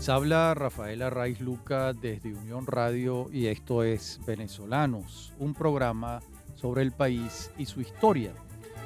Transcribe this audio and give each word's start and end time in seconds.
Les 0.00 0.08
habla 0.08 0.54
Rafael 0.54 1.02
Arraiz 1.02 1.42
Luca 1.42 1.92
desde 1.92 2.32
Unión 2.32 2.66
Radio 2.66 3.26
y 3.30 3.48
esto 3.48 3.82
es 3.82 4.18
Venezolanos, 4.26 5.34
un 5.38 5.52
programa 5.52 6.20
sobre 6.54 6.80
el 6.80 6.92
país 6.92 7.52
y 7.58 7.66
su 7.66 7.82
historia. 7.82 8.32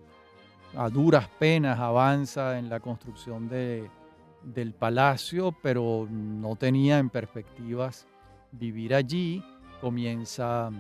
a 0.76 0.88
duras 0.90 1.28
penas 1.38 1.78
avanza 1.78 2.58
en 2.58 2.68
la 2.68 2.80
construcción 2.80 3.48
del 3.48 4.74
palacio, 4.78 5.56
pero 5.62 6.06
no 6.10 6.56
tenía 6.56 6.98
en 6.98 7.08
perspectivas 7.10 8.08
vivir 8.52 8.94
allí. 8.94 9.42
Comienza 9.80 10.70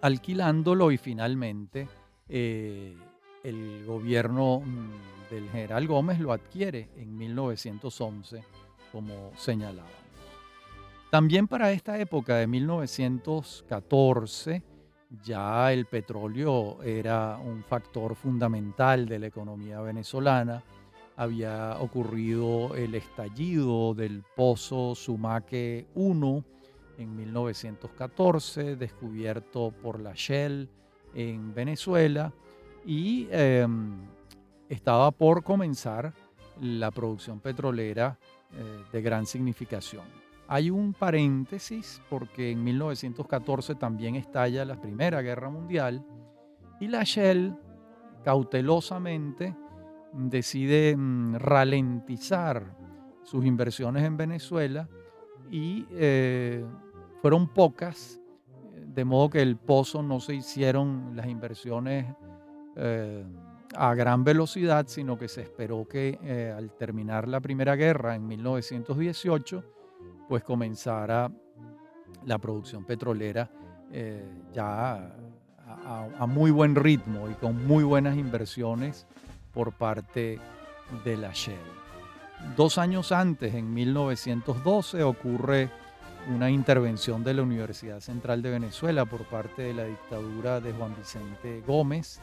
alquilándolo 0.00 0.92
y 0.92 0.98
finalmente 0.98 1.88
eh, 2.28 2.96
el 3.44 3.84
gobierno 3.86 4.60
mm, 4.60 5.30
del 5.30 5.48
general 5.50 5.86
Gómez 5.86 6.18
lo 6.18 6.32
adquiere 6.32 6.88
en 6.96 7.16
1911, 7.16 8.42
como 8.90 9.30
señalábamos. 9.36 9.92
También 11.10 11.46
para 11.46 11.70
esta 11.70 11.96
época 12.00 12.38
de 12.38 12.48
1914, 12.48 14.64
ya 15.22 15.72
el 15.72 15.86
petróleo 15.86 16.82
era 16.82 17.38
un 17.38 17.62
factor 17.62 18.16
fundamental 18.16 19.06
de 19.06 19.20
la 19.20 19.26
economía 19.26 19.80
venezolana. 19.80 20.64
Había 21.16 21.78
ocurrido 21.78 22.74
el 22.74 22.96
estallido 22.96 23.94
del 23.94 24.24
pozo 24.34 24.96
Sumaque 24.96 25.86
1 25.94 26.44
en 26.98 27.16
1914, 27.16 28.76
descubierto 28.76 29.72
por 29.82 30.00
la 30.00 30.12
Shell 30.14 30.68
en 31.14 31.54
Venezuela. 31.54 32.32
Y 32.84 33.28
em, 33.30 33.96
estaba 34.68 35.10
por 35.10 35.42
comenzar 35.42 36.12
la 36.60 36.90
producción 36.90 37.40
petrolera 37.40 38.18
eh, 38.52 38.84
de 38.92 39.02
gran 39.02 39.26
significación. 39.26 40.04
Hay 40.46 40.70
un 40.70 40.92
paréntesis 40.92 42.02
porque 42.10 42.50
en 42.50 42.62
1914 42.62 43.74
también 43.76 44.14
estalla 44.14 44.64
la 44.64 44.80
Primera 44.80 45.22
Guerra 45.22 45.48
Mundial 45.48 46.04
y 46.80 46.88
la 46.88 47.02
Shell 47.02 47.56
cautelosamente 48.22 49.56
decide 50.12 50.96
mm, 50.96 51.36
ralentizar 51.36 52.76
sus 53.22 53.44
inversiones 53.44 54.04
en 54.04 54.16
Venezuela 54.16 54.88
y 55.50 55.86
eh, 55.92 56.64
fueron 57.20 57.48
pocas, 57.48 58.20
de 58.86 59.04
modo 59.04 59.30
que 59.30 59.42
el 59.42 59.56
pozo 59.56 60.02
no 60.02 60.20
se 60.20 60.34
hicieron 60.34 61.16
las 61.16 61.26
inversiones 61.26 62.06
eh, 62.76 63.24
a 63.76 63.94
gran 63.94 64.24
velocidad, 64.24 64.86
sino 64.86 65.18
que 65.18 65.28
se 65.28 65.42
esperó 65.42 65.86
que 65.88 66.18
eh, 66.22 66.54
al 66.56 66.70
terminar 66.72 67.28
la 67.28 67.40
Primera 67.40 67.74
Guerra 67.76 68.14
en 68.14 68.26
1918, 68.26 69.64
pues 70.28 70.44
comenzara 70.44 71.30
la 72.24 72.38
producción 72.38 72.84
petrolera 72.84 73.50
eh, 73.92 74.24
ya 74.52 75.14
a, 76.18 76.26
muy 76.26 76.50
buen 76.50 76.74
ritmo 76.74 77.28
y 77.28 77.34
con 77.34 77.66
muy 77.66 77.84
buenas 77.84 78.16
inversiones 78.16 79.06
por 79.52 79.72
parte 79.72 80.38
de 81.04 81.16
la 81.16 81.32
Shell. 81.32 81.56
Dos 82.56 82.78
años 82.78 83.12
antes, 83.12 83.54
en 83.54 83.72
1912, 83.72 85.02
ocurre 85.02 85.70
una 86.34 86.50
intervención 86.50 87.24
de 87.24 87.34
la 87.34 87.42
Universidad 87.42 88.00
Central 88.00 88.42
de 88.42 88.50
Venezuela 88.50 89.04
por 89.04 89.24
parte 89.24 89.62
de 89.62 89.74
la 89.74 89.84
dictadura 89.84 90.60
de 90.60 90.72
Juan 90.72 90.94
Vicente 90.96 91.62
Gómez, 91.66 92.20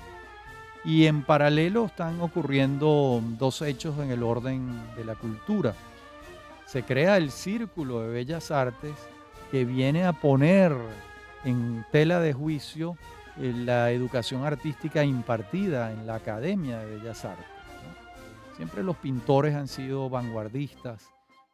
y 0.83 1.05
en 1.05 1.23
paralelo 1.23 1.85
están 1.85 2.21
ocurriendo 2.21 3.21
dos 3.37 3.61
hechos 3.61 3.99
en 3.99 4.11
el 4.11 4.23
orden 4.23 4.81
de 4.95 5.05
la 5.05 5.15
cultura. 5.15 5.75
Se 6.65 6.83
crea 6.83 7.17
el 7.17 7.31
Círculo 7.31 8.01
de 8.01 8.09
Bellas 8.09 8.49
Artes 8.51 8.95
que 9.51 9.65
viene 9.65 10.05
a 10.05 10.13
poner 10.13 10.73
en 11.43 11.85
tela 11.91 12.19
de 12.19 12.33
juicio 12.33 12.97
eh, 13.37 13.53
la 13.55 13.91
educación 13.91 14.45
artística 14.45 15.03
impartida 15.03 15.91
en 15.91 16.07
la 16.07 16.15
Academia 16.15 16.79
de 16.79 16.97
Bellas 16.97 17.25
Artes. 17.25 17.45
Siempre 18.55 18.83
los 18.83 18.97
pintores 18.97 19.55
han 19.55 19.67
sido 19.67 20.09
vanguardistas, 20.09 21.09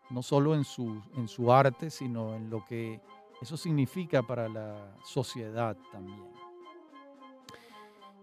no 0.09 0.21
solo 0.21 0.55
en 0.55 0.63
su, 0.63 1.01
en 1.15 1.27
su 1.27 1.51
arte, 1.51 1.89
sino 1.89 2.35
en 2.35 2.49
lo 2.49 2.65
que 2.65 3.01
eso 3.41 3.57
significa 3.57 4.23
para 4.23 4.47
la 4.47 4.95
sociedad 5.03 5.75
también. 5.91 6.36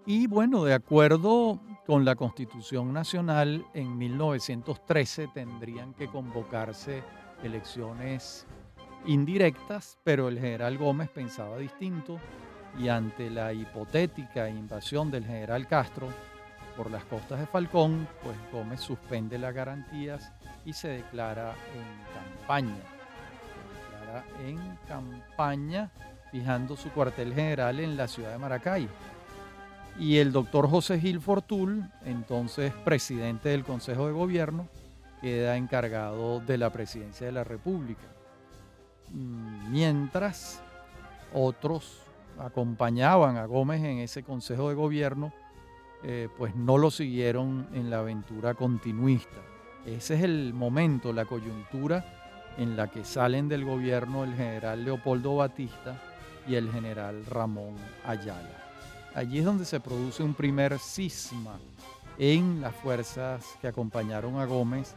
Y 0.07 0.27
bueno, 0.27 0.65
de 0.65 0.75
acuerdo 0.75 1.61
con 1.87 2.05
la 2.05 2.15
Constitución 2.15 2.93
Nacional, 2.93 3.65
en 3.73 3.97
1913 3.97 5.29
tendrían 5.33 5.95
que 5.95 6.09
convocarse 6.09 7.03
elecciones 7.43 8.47
indirectas, 9.07 9.99
pero 10.05 10.29
el 10.29 10.39
general 10.39 10.77
Gómez 10.77 11.09
pensaba 11.09 11.57
distinto 11.57 12.19
y 12.79 12.89
ante 12.89 13.31
la 13.31 13.55
hipotética 13.55 14.51
invasión 14.51 15.11
del 15.11 15.25
general 15.25 15.67
Castro 15.67 16.09
por 16.77 16.91
las 16.91 17.05
costas 17.07 17.41
de 17.41 17.47
Falcón, 17.47 18.07
pues 18.23 18.37
Gómez 18.53 18.81
suspende 18.81 19.39
las 19.39 19.55
garantías 19.55 20.33
y 20.67 20.75
se 20.75 20.89
declara 20.89 21.55
en 21.75 22.37
campaña. 22.37 22.75
Se 23.55 23.97
declara 23.97 24.25
en 24.47 24.77
campaña 24.87 25.91
fijando 26.31 26.77
su 26.77 26.91
cuartel 26.91 27.33
general 27.33 27.81
en 27.81 27.97
la 27.97 28.07
ciudad 28.07 28.33
de 28.33 28.39
Maracay 28.39 28.89
y 29.99 30.19
el 30.19 30.33
doctor 30.33 30.69
José 30.69 31.01
Gil 31.01 31.21
Fortul, 31.21 31.85
entonces 32.05 32.73
presidente 32.85 33.51
del 33.51 33.65
Consejo 33.65 34.07
de 34.07 34.13
Gobierno, 34.13 34.69
queda 35.21 35.57
encargado 35.57 36.41
de 36.41 36.59
la 36.59 36.71
presidencia 36.71 37.27
de 37.27 37.33
la 37.33 37.45
República. 37.45 38.07
Mm, 39.11 39.71
mientras 39.71 40.63
otros 41.33 42.03
acompañaban 42.39 43.37
a 43.37 43.47
Gómez 43.47 43.83
en 43.83 43.99
ese 43.99 44.23
consejo 44.23 44.69
de 44.69 44.75
gobierno, 44.75 45.33
eh, 46.03 46.29
pues 46.37 46.55
no 46.55 46.77
lo 46.79 46.91
siguieron 46.91 47.69
en 47.73 47.91
la 47.91 48.01
aventura 48.01 48.55
continuista. 48.55 49.41
Ese 49.87 50.17
es 50.17 50.23
el 50.23 50.53
momento, 50.53 51.13
la 51.13 51.25
coyuntura 51.25 52.05
en 52.59 52.77
la 52.77 52.91
que 52.91 53.05
salen 53.05 53.49
del 53.49 53.65
gobierno 53.65 54.25
el 54.25 54.35
general 54.35 54.85
Leopoldo 54.85 55.37
Batista 55.37 56.01
y 56.47 56.57
el 56.57 56.71
general 56.71 57.25
Ramón 57.27 57.75
Ayala. 58.05 58.64
Allí 59.15 59.39
es 59.39 59.45
donde 59.45 59.65
se 59.65 59.79
produce 59.79 60.25
un 60.25 60.35
primer 60.35 60.79
cisma 60.81 61.59
en 62.19 62.61
las 62.61 62.75
fuerzas 62.75 63.57
que 63.61 63.69
acompañaron 63.69 64.41
a 64.41 64.45
Gómez 64.45 64.95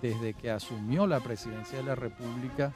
desde 0.00 0.32
que 0.32 0.50
asumió 0.50 1.06
la 1.06 1.20
presidencia 1.20 1.76
de 1.78 1.84
la 1.84 1.94
República 1.94 2.72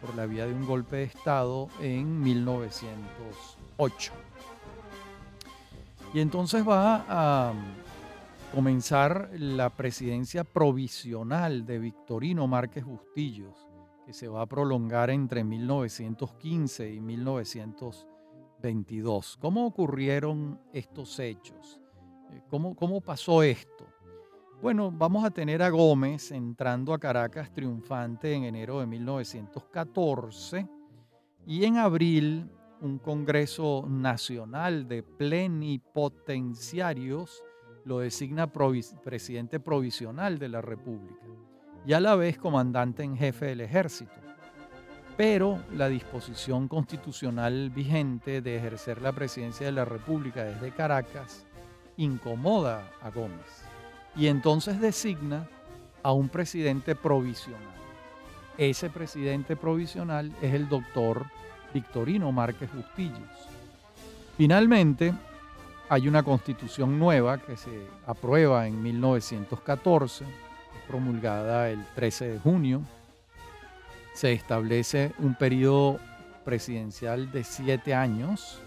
por 0.00 0.14
la 0.14 0.26
vía 0.26 0.46
de 0.46 0.52
un 0.52 0.66
golpe 0.66 0.96
de 0.96 1.04
Estado 1.04 1.68
en 1.80 2.20
1908. 2.20 4.12
Y 6.12 6.20
entonces 6.20 6.66
va 6.66 7.06
a 7.08 7.52
comenzar 8.54 9.30
la 9.32 9.70
presidencia 9.70 10.44
provisional 10.44 11.64
de 11.64 11.78
Victorino 11.78 12.46
Márquez 12.46 12.84
Bustillos, 12.84 13.66
que 14.04 14.12
se 14.12 14.28
va 14.28 14.42
a 14.42 14.46
prolongar 14.46 15.08
entre 15.08 15.42
1915 15.42 16.92
y 16.92 17.00
1922. 18.64 19.36
¿Cómo 19.40 19.66
ocurrieron 19.66 20.58
estos 20.72 21.18
hechos? 21.18 21.80
Eh, 22.30 22.40
¿Cómo, 22.48 22.74
cómo 22.74 23.00
pasó 23.00 23.42
esto? 23.42 23.86
Bueno, 24.62 24.90
vamos 24.90 25.24
a 25.24 25.30
tener 25.30 25.62
a 25.62 25.68
Gómez 25.68 26.30
entrando 26.30 26.94
a 26.94 26.98
Caracas 26.98 27.52
triunfante 27.52 28.32
en 28.32 28.44
enero 28.44 28.80
de 28.80 28.86
1914 28.86 30.66
y 31.46 31.64
en 31.64 31.76
abril 31.76 32.50
un 32.80 32.98
Congreso 32.98 33.84
Nacional 33.86 34.88
de 34.88 35.02
Plenipotenciarios 35.02 37.42
lo 37.84 37.98
designa 37.98 38.50
presidente 38.50 39.60
provisional 39.60 40.38
de 40.38 40.48
la 40.48 40.62
República 40.62 41.26
y 41.86 41.92
a 41.92 42.00
la 42.00 42.16
vez 42.16 42.38
comandante 42.38 43.02
en 43.02 43.14
jefe 43.16 43.44
del 43.46 43.60
ejército. 43.60 44.23
Pero 45.16 45.60
la 45.72 45.88
disposición 45.88 46.66
constitucional 46.66 47.70
vigente 47.70 48.40
de 48.40 48.56
ejercer 48.56 49.00
la 49.00 49.12
presidencia 49.12 49.66
de 49.66 49.72
la 49.72 49.84
República 49.84 50.42
desde 50.42 50.72
Caracas 50.72 51.46
incomoda 51.96 52.90
a 53.00 53.10
Gómez 53.10 53.64
y 54.16 54.26
entonces 54.26 54.80
designa 54.80 55.48
a 56.02 56.12
un 56.12 56.28
presidente 56.28 56.94
provisional. 56.96 57.62
Ese 58.58 58.90
presidente 58.90 59.56
provisional 59.56 60.32
es 60.42 60.54
el 60.54 60.68
doctor 60.68 61.26
Victorino 61.72 62.30
Márquez 62.30 62.72
Bustillos. 62.72 63.48
Finalmente, 64.36 65.12
hay 65.88 66.08
una 66.08 66.22
constitución 66.22 66.98
nueva 66.98 67.38
que 67.38 67.56
se 67.56 67.86
aprueba 68.06 68.66
en 68.66 68.82
1914, 68.82 70.24
promulgada 70.88 71.70
el 71.70 71.84
13 71.94 72.28
de 72.28 72.38
junio. 72.38 72.82
Se 74.14 74.32
establece 74.32 75.12
un 75.18 75.34
periodo 75.34 76.00
presidencial 76.44 77.30
de 77.30 77.44
siete 77.44 77.94
años, 77.94 78.62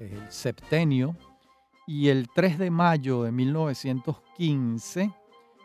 el 0.00 0.30
septenio, 0.30 1.14
y 1.86 2.08
el 2.08 2.28
3 2.34 2.58
de 2.58 2.70
mayo 2.70 3.24
de 3.24 3.32
1915 3.32 5.12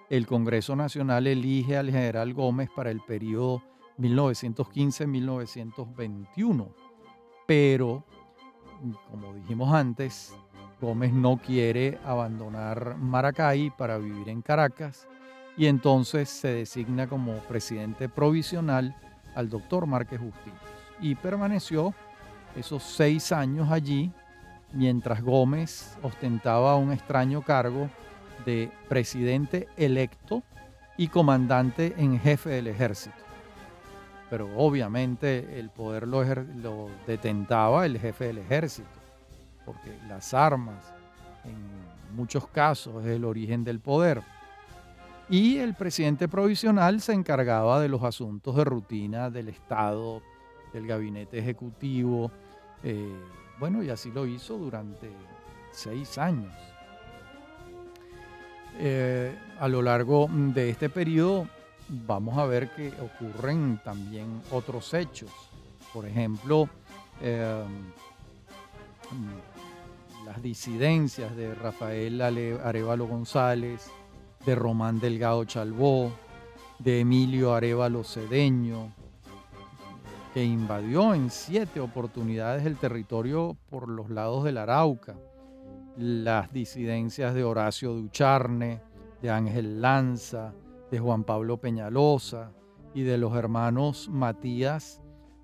el 0.10 0.26
Congreso 0.26 0.76
Nacional 0.76 1.28
elige 1.28 1.78
al 1.78 1.92
general 1.92 2.34
Gómez 2.34 2.70
para 2.74 2.90
el 2.92 3.02
periodo 3.02 3.62
1915-1921. 3.98 6.74
Pero, 7.46 8.06
como 9.10 9.34
dijimos 9.34 9.74
antes, 9.74 10.34
Gómez 10.80 11.12
no 11.12 11.36
quiere 11.38 12.00
abandonar 12.06 12.96
Maracay 12.98 13.70
para 13.78 13.98
vivir 13.98 14.30
en 14.30 14.42
Caracas 14.42 15.10
y 15.58 15.66
entonces 15.66 16.30
se 16.30 16.50
designa 16.50 17.08
como 17.08 17.40
presidente 17.40 18.08
provisional 18.08 18.96
al 19.36 19.50
doctor 19.50 19.88
Márquez 19.88 20.20
Justillos 20.20 20.60
y 21.02 21.16
permaneció 21.16 21.94
esos 22.56 22.84
seis 22.84 23.32
años 23.32 23.70
allí 23.72 24.12
mientras 24.74 25.22
Gómez 25.22 25.98
ostentaba 26.02 26.76
un 26.76 26.92
extraño 26.92 27.42
cargo 27.42 27.90
de 28.46 28.72
presidente 28.88 29.68
electo 29.78 30.44
y 30.98 31.08
comandante 31.08 31.94
en 31.98 32.20
jefe 32.20 32.50
del 32.50 32.68
ejército. 32.68 33.16
Pero 34.30 34.50
obviamente 34.58 35.60
el 35.60 35.70
poder 35.70 36.08
lo, 36.08 36.24
lo, 36.24 36.90
detentaba 37.06 37.86
el 37.86 37.98
jefe 38.00 38.26
del 38.26 38.40
ejército, 38.40 38.90
porque 39.66 39.98
las 40.08 40.34
armas 40.34 40.94
en 41.46 42.16
muchos 42.16 42.48
casos 42.48 43.06
es 43.06 43.12
el 43.12 43.24
origen 43.24 43.64
del 43.64 43.80
poder. 43.80 44.22
Y 45.30 45.58
el 45.58 45.74
presidente 45.74 46.28
provisional 46.30 47.02
se 47.02 47.14
encargaba 47.14 47.82
de 47.82 47.90
los 47.90 48.04
asuntos 48.04 48.56
de 48.56 48.64
rutina 48.64 49.30
del 49.30 49.50
Estado, 49.50 50.22
del 50.72 50.88
gabinete 50.88 51.40
ejecutivo, 51.40 52.32
eh, 52.84 53.14
bueno, 53.60 53.84
y 53.84 53.90
así 53.90 54.12
lo 54.12 54.26
hizo 54.26 54.58
durante 54.58 55.10
seis 55.72 56.18
años. 56.18 56.54
Eh, 58.80 59.36
a 59.60 59.68
lo 59.68 59.82
largo 59.82 60.30
de 60.32 60.70
este 60.70 60.90
periodo 60.90 61.48
vamos 61.90 62.38
a 62.38 62.46
ver 62.46 62.70
que 62.76 62.94
ocurren 63.02 63.82
también 63.84 64.42
otros 64.52 64.94
hechos. 64.94 65.32
Por 65.92 66.06
ejemplo, 66.06 66.70
em, 67.22 67.90
las 70.26 70.42
disidencias 70.42 71.36
de 71.36 71.56
Rafael 71.56 72.22
Arevalo 72.22 73.08
González, 73.08 73.90
de 74.46 74.56
Román 74.56 75.00
Delgado 75.00 75.44
Chalbó, 75.46 76.12
de 76.80 77.00
Emilio 77.00 77.54
Arevalo 77.54 78.04
Cedeño, 78.04 78.94
que 80.34 80.44
invadió 80.44 81.14
en 81.14 81.30
siete 81.30 81.80
oportunidades 81.80 82.66
el 82.66 82.78
territorio 82.78 83.58
por 83.70 83.90
los 83.90 84.10
lados 84.10 84.44
del 84.44 84.58
Arauca. 84.58 85.16
Las 85.98 86.54
disidencias 86.54 87.34
de 87.34 87.44
Horacio 87.44 87.94
Ducharne, 87.94 88.82
de 89.22 89.32
Ángel 89.32 89.82
Lanza, 89.82 90.54
de 90.92 91.00
Juan 91.00 91.24
Pablo 91.24 91.58
Peñalosa 91.58 92.52
y 92.94 93.02
de 93.02 93.18
los 93.18 93.36
hermanos 93.36 94.10
Matías 94.10 95.02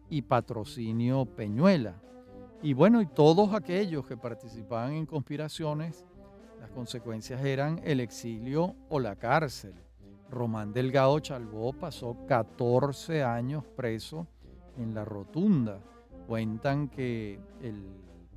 y 0.10 0.22
Patrocinio 0.22 1.26
Peñuela. 1.26 1.96
Y 2.62 2.74
bueno, 2.74 3.02
y 3.02 3.08
todos 3.08 3.54
aquellos 3.54 4.06
que 4.06 4.16
participaban 4.16 4.94
en 4.94 5.06
conspiraciones, 5.06 6.06
las 6.64 6.72
consecuencias 6.72 7.44
eran 7.44 7.82
el 7.84 8.00
exilio 8.00 8.74
o 8.88 8.98
la 8.98 9.18
cárcel. 9.18 9.74
Román 10.30 10.72
Delgado 10.72 11.20
Chalbó 11.20 11.74
pasó 11.74 12.26
14 12.26 13.22
años 13.22 13.66
preso 13.76 14.28
en 14.78 14.94
la 14.94 15.04
rotunda. 15.04 15.82
Cuentan 16.26 16.88
que 16.88 17.38
el 17.62 17.84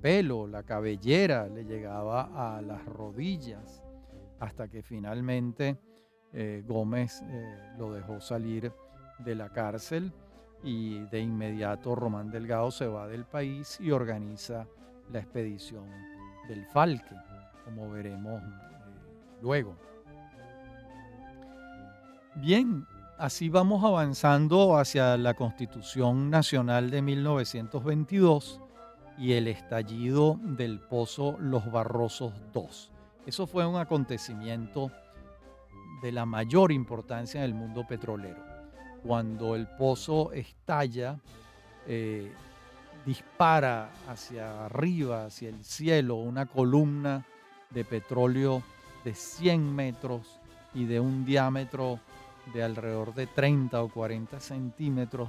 pelo, 0.02 0.49
la 0.49 0.64
cabellera 0.64 1.47
le 1.47 1.66
llegaba 1.66 2.56
a 2.56 2.61
las 2.62 2.85
rodillas 2.85 3.85
hasta 4.40 4.66
que 4.66 4.83
finalmente 4.83 5.78
eh, 6.33 6.64
Gómez 6.66 7.23
eh, 7.23 7.75
lo 7.78 7.92
dejó 7.92 8.21
salir 8.21 8.73
de 9.21 9.37
la 9.37 9.50
cárcel 9.50 10.12
y 10.64 10.99
de 11.11 11.21
inmediato 11.21 11.95
Román 11.95 12.33
Delgado 12.33 12.73
se 12.73 12.88
va 12.88 13.06
del 13.06 13.25
país 13.25 13.78
y 13.80 13.92
organiza 13.92 14.66
la 15.12 15.21
expedición 15.21 15.88
del 16.49 16.66
Falque, 16.66 17.14
como 17.66 17.90
veremos 17.90 18.42
eh, 18.42 18.46
luego. 19.42 19.76
Bien, 22.37 22.87
Así 23.18 23.49
vamos 23.49 23.82
avanzando 23.82 24.76
hacia 24.76 25.16
la 25.16 25.32
Constitución 25.32 26.28
Nacional 26.28 26.90
de 26.90 27.00
1922 27.00 28.61
y 29.16 29.32
el 29.32 29.49
estallido 29.49 30.38
del 30.42 30.80
pozo 30.80 31.38
Los 31.40 31.73
Barrosos 31.73 32.35
II. 32.54 32.68
Eso 33.25 33.46
fue 33.46 33.64
un 33.64 33.76
acontecimiento 33.76 34.90
de 36.02 36.12
la 36.12 36.26
mayor 36.26 36.73
importancia 36.73 37.38
en 37.38 37.46
el 37.46 37.54
mundo 37.54 37.87
petrolero. 37.87 38.44
Cuando 39.02 39.56
el 39.56 39.66
pozo 39.66 40.32
estalla, 40.32 41.18
eh, 41.87 42.30
dispara 43.06 43.88
hacia 44.08 44.66
arriba, 44.66 45.25
hacia 45.25 45.49
el 45.49 45.64
cielo, 45.64 46.16
una 46.16 46.44
columna 46.44 47.25
de 47.76 47.85
petróleo 47.85 48.62
de 49.04 49.14
100 49.14 49.76
metros 49.76 50.40
y 50.75 50.87
de 50.87 50.99
un 50.99 51.26
diámetro 51.26 52.00
de 52.54 52.62
alrededor 52.62 53.14
de 53.14 53.26
30 53.26 53.83
o 53.83 53.88
40 53.90 54.40
centímetros, 54.40 55.28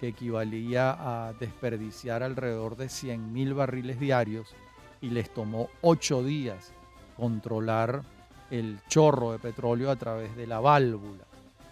que 0.00 0.08
equivalía 0.08 0.96
a 0.98 1.32
desperdiciar 1.34 2.24
alrededor 2.24 2.76
de 2.76 2.88
100 2.88 3.32
mil 3.32 3.54
barriles 3.54 4.00
diarios, 4.00 4.56
y 5.00 5.10
les 5.10 5.32
tomó 5.32 5.68
ocho 5.82 6.24
días 6.24 6.72
controlar 7.16 8.02
el 8.50 8.80
chorro 8.88 9.30
de 9.30 9.38
petróleo 9.38 9.88
a 9.88 9.96
través 9.96 10.34
de 10.34 10.48
la 10.48 10.58
válvula. 10.58 11.24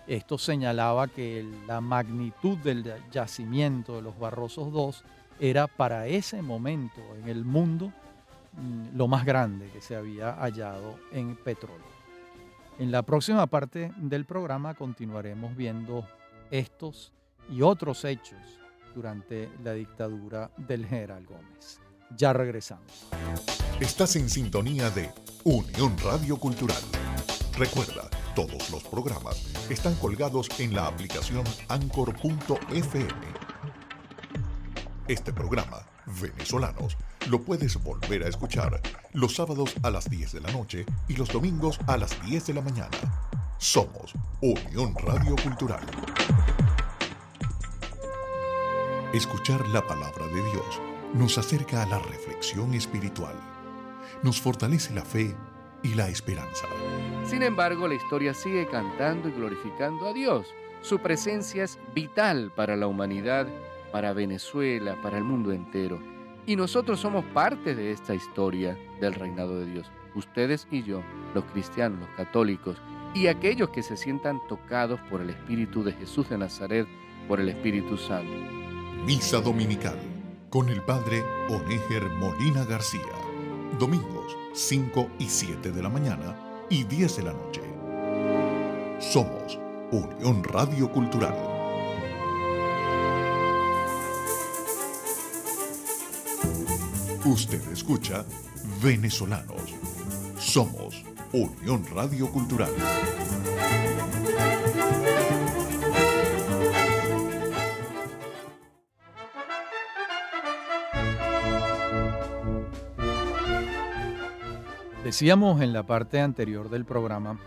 Esto 0.06 0.38
señalaba 0.38 1.08
que 1.08 1.44
la 1.66 1.80
magnitud 1.80 2.58
del 2.58 2.94
yacimiento 3.10 3.96
de 3.96 4.02
los 4.02 4.16
Barrosos 4.20 4.68
II 4.72 5.04
era 5.40 5.66
para 5.66 6.06
ese 6.06 6.42
momento 6.42 7.00
en 7.20 7.28
el 7.28 7.44
mundo 7.44 7.92
lo 8.94 9.08
más 9.08 9.24
grande 9.24 9.68
que 9.70 9.80
se 9.80 9.96
había 9.96 10.34
hallado 10.34 10.98
en 11.12 11.36
petróleo. 11.36 11.92
En 12.78 12.90
la 12.90 13.02
próxima 13.02 13.46
parte 13.46 13.92
del 13.96 14.24
programa 14.24 14.74
continuaremos 14.74 15.56
viendo 15.56 16.06
estos 16.50 17.12
y 17.50 17.62
otros 17.62 18.04
hechos 18.04 18.38
durante 18.94 19.50
la 19.62 19.72
dictadura 19.72 20.50
del 20.56 20.86
general 20.86 21.24
Gómez. 21.24 21.80
Ya 22.16 22.32
regresamos. 22.32 23.06
Estás 23.80 24.16
en 24.16 24.28
sintonía 24.28 24.90
de 24.90 25.10
Unión 25.44 25.96
Radio 25.98 26.36
Cultural. 26.36 26.82
Recuerda, 27.56 28.08
todos 28.34 28.70
los 28.70 28.82
programas 28.84 29.44
están 29.70 29.94
colgados 29.96 30.48
en 30.58 30.74
la 30.74 30.86
aplicación 30.86 31.44
anchor.fm. 31.68 33.10
Este 35.08 35.32
programa, 35.32 35.86
Venezolanos, 36.20 36.96
lo 37.28 37.40
puedes 37.42 37.82
volver 37.82 38.24
a 38.24 38.28
escuchar 38.28 38.80
los 39.12 39.36
sábados 39.36 39.74
a 39.82 39.90
las 39.90 40.08
10 40.10 40.32
de 40.32 40.40
la 40.40 40.50
noche 40.50 40.84
y 41.08 41.16
los 41.16 41.28
domingos 41.28 41.78
a 41.86 41.96
las 41.96 42.20
10 42.26 42.46
de 42.46 42.54
la 42.54 42.60
mañana. 42.60 42.96
Somos 43.58 44.14
Unión 44.40 44.94
Radio 44.96 45.36
Cultural. 45.36 45.84
Escuchar 49.12 49.66
la 49.68 49.86
palabra 49.86 50.26
de 50.26 50.42
Dios 50.50 50.80
nos 51.14 51.38
acerca 51.38 51.82
a 51.82 51.86
la 51.86 51.98
reflexión 51.98 52.74
espiritual, 52.74 53.34
nos 54.22 54.40
fortalece 54.40 54.94
la 54.94 55.02
fe 55.02 55.34
y 55.82 55.94
la 55.94 56.08
esperanza. 56.08 56.66
Sin 57.24 57.42
embargo, 57.42 57.86
la 57.86 57.94
historia 57.94 58.34
sigue 58.34 58.66
cantando 58.66 59.28
y 59.28 59.32
glorificando 59.32 60.08
a 60.08 60.12
Dios. 60.12 60.46
Su 60.80 60.98
presencia 60.98 61.64
es 61.64 61.78
vital 61.94 62.50
para 62.56 62.76
la 62.76 62.86
humanidad, 62.86 63.46
para 63.92 64.12
Venezuela, 64.12 64.96
para 65.02 65.18
el 65.18 65.24
mundo 65.24 65.52
entero. 65.52 66.11
Y 66.46 66.56
nosotros 66.56 67.00
somos 67.00 67.24
parte 67.26 67.74
de 67.74 67.92
esta 67.92 68.14
historia 68.14 68.76
del 69.00 69.14
reinado 69.14 69.60
de 69.60 69.66
Dios. 69.66 69.90
Ustedes 70.14 70.66
y 70.70 70.82
yo, 70.82 71.02
los 71.34 71.44
cristianos, 71.44 72.00
los 72.00 72.16
católicos 72.16 72.76
y 73.14 73.26
aquellos 73.26 73.68
que 73.70 73.82
se 73.82 73.96
sientan 73.96 74.40
tocados 74.48 75.00
por 75.10 75.20
el 75.20 75.30
Espíritu 75.30 75.84
de 75.84 75.92
Jesús 75.92 76.28
de 76.28 76.38
Nazaret, 76.38 76.86
por 77.28 77.40
el 77.40 77.48
Espíritu 77.48 77.96
Santo. 77.96 78.32
Misa 79.04 79.40
Dominical 79.40 79.98
con 80.50 80.68
el 80.68 80.82
Padre 80.82 81.22
Onéger 81.48 82.10
Molina 82.10 82.64
García. 82.64 83.00
Domingos 83.78 84.36
5 84.52 85.08
y 85.18 85.28
7 85.28 85.72
de 85.72 85.82
la 85.82 85.88
mañana 85.88 86.36
y 86.68 86.84
10 86.84 87.16
de 87.16 87.22
la 87.22 87.32
noche. 87.32 87.62
Somos 88.98 89.58
Unión 89.90 90.44
Radio 90.44 90.90
Cultural. 90.90 91.51
Usted 97.24 97.62
escucha 97.70 98.24
Venezolanos. 98.82 99.72
Somos 100.38 101.04
Unión 101.32 101.86
Radio 101.94 102.28
Cultural. 102.32 102.72
Decíamos 115.04 115.60
en 115.62 115.72
la 115.72 115.84
parte 115.84 116.20
anterior 116.20 116.70
del 116.70 116.84
programa 116.84 117.38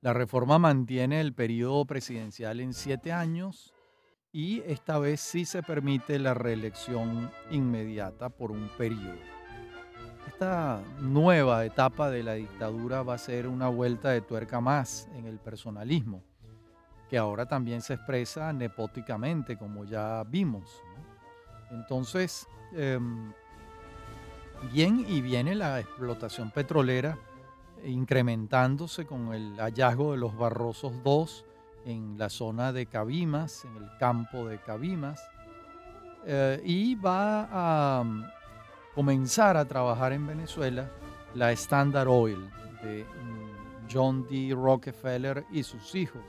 La 0.00 0.12
reforma 0.12 0.60
mantiene 0.60 1.20
el 1.20 1.34
periodo 1.34 1.84
presidencial 1.84 2.60
en 2.60 2.72
siete 2.72 3.12
años 3.12 3.74
y 4.30 4.60
esta 4.60 5.00
vez 5.00 5.20
sí 5.20 5.44
se 5.44 5.60
permite 5.60 6.20
la 6.20 6.34
reelección 6.34 7.32
inmediata 7.50 8.28
por 8.28 8.52
un 8.52 8.68
periodo. 8.78 9.18
Esta 10.28 10.80
nueva 11.00 11.64
etapa 11.64 12.10
de 12.10 12.22
la 12.22 12.34
dictadura 12.34 13.02
va 13.02 13.14
a 13.14 13.18
ser 13.18 13.48
una 13.48 13.68
vuelta 13.68 14.10
de 14.10 14.20
tuerca 14.20 14.60
más 14.60 15.08
en 15.16 15.26
el 15.26 15.40
personalismo, 15.40 16.22
que 17.10 17.18
ahora 17.18 17.46
también 17.46 17.82
se 17.82 17.94
expresa 17.94 18.52
nepóticamente, 18.52 19.56
como 19.56 19.84
ya 19.84 20.22
vimos. 20.22 20.80
Entonces, 21.72 22.46
em, 22.72 23.32
bien 24.72 25.04
y 25.08 25.22
viene 25.22 25.56
la 25.56 25.80
explotación 25.80 26.52
petrolera 26.52 27.18
incrementándose 27.84 29.06
con 29.06 29.34
el 29.34 29.56
hallazgo 29.58 30.12
de 30.12 30.18
los 30.18 30.36
Barrosos 30.36 30.92
II 31.04 31.26
en 31.84 32.18
la 32.18 32.28
zona 32.28 32.72
de 32.72 32.86
Cabimas, 32.86 33.64
en 33.64 33.76
el 33.82 33.90
campo 33.98 34.46
de 34.46 34.58
Cabimas, 34.58 35.22
eh, 36.26 36.60
y 36.64 36.94
va 36.94 37.48
a 37.50 38.04
mm, 38.04 38.24
comenzar 38.94 39.56
a 39.56 39.64
trabajar 39.64 40.12
en 40.12 40.26
Venezuela 40.26 40.90
la 41.34 41.52
Standard 41.52 42.08
Oil 42.08 42.50
de 42.82 43.04
mm, 43.04 43.88
John 43.90 44.26
D. 44.28 44.54
Rockefeller 44.54 45.44
y 45.50 45.62
sus 45.62 45.94
hijos, 45.94 46.24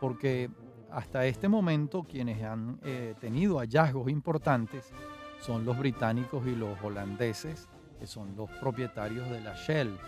porque 0.00 0.50
hasta 0.90 1.26
este 1.26 1.48
momento 1.48 2.04
quienes 2.08 2.42
han 2.42 2.78
eh, 2.82 3.14
tenido 3.20 3.58
hallazgos 3.58 4.08
importantes 4.08 4.92
son 5.40 5.64
los 5.64 5.78
británicos 5.78 6.46
y 6.46 6.56
los 6.56 6.80
holandeses, 6.82 7.68
que 7.98 8.06
son 8.06 8.34
los 8.36 8.50
propietarios 8.52 9.28
de 9.28 9.40
la 9.40 9.54
Shell 9.54 9.98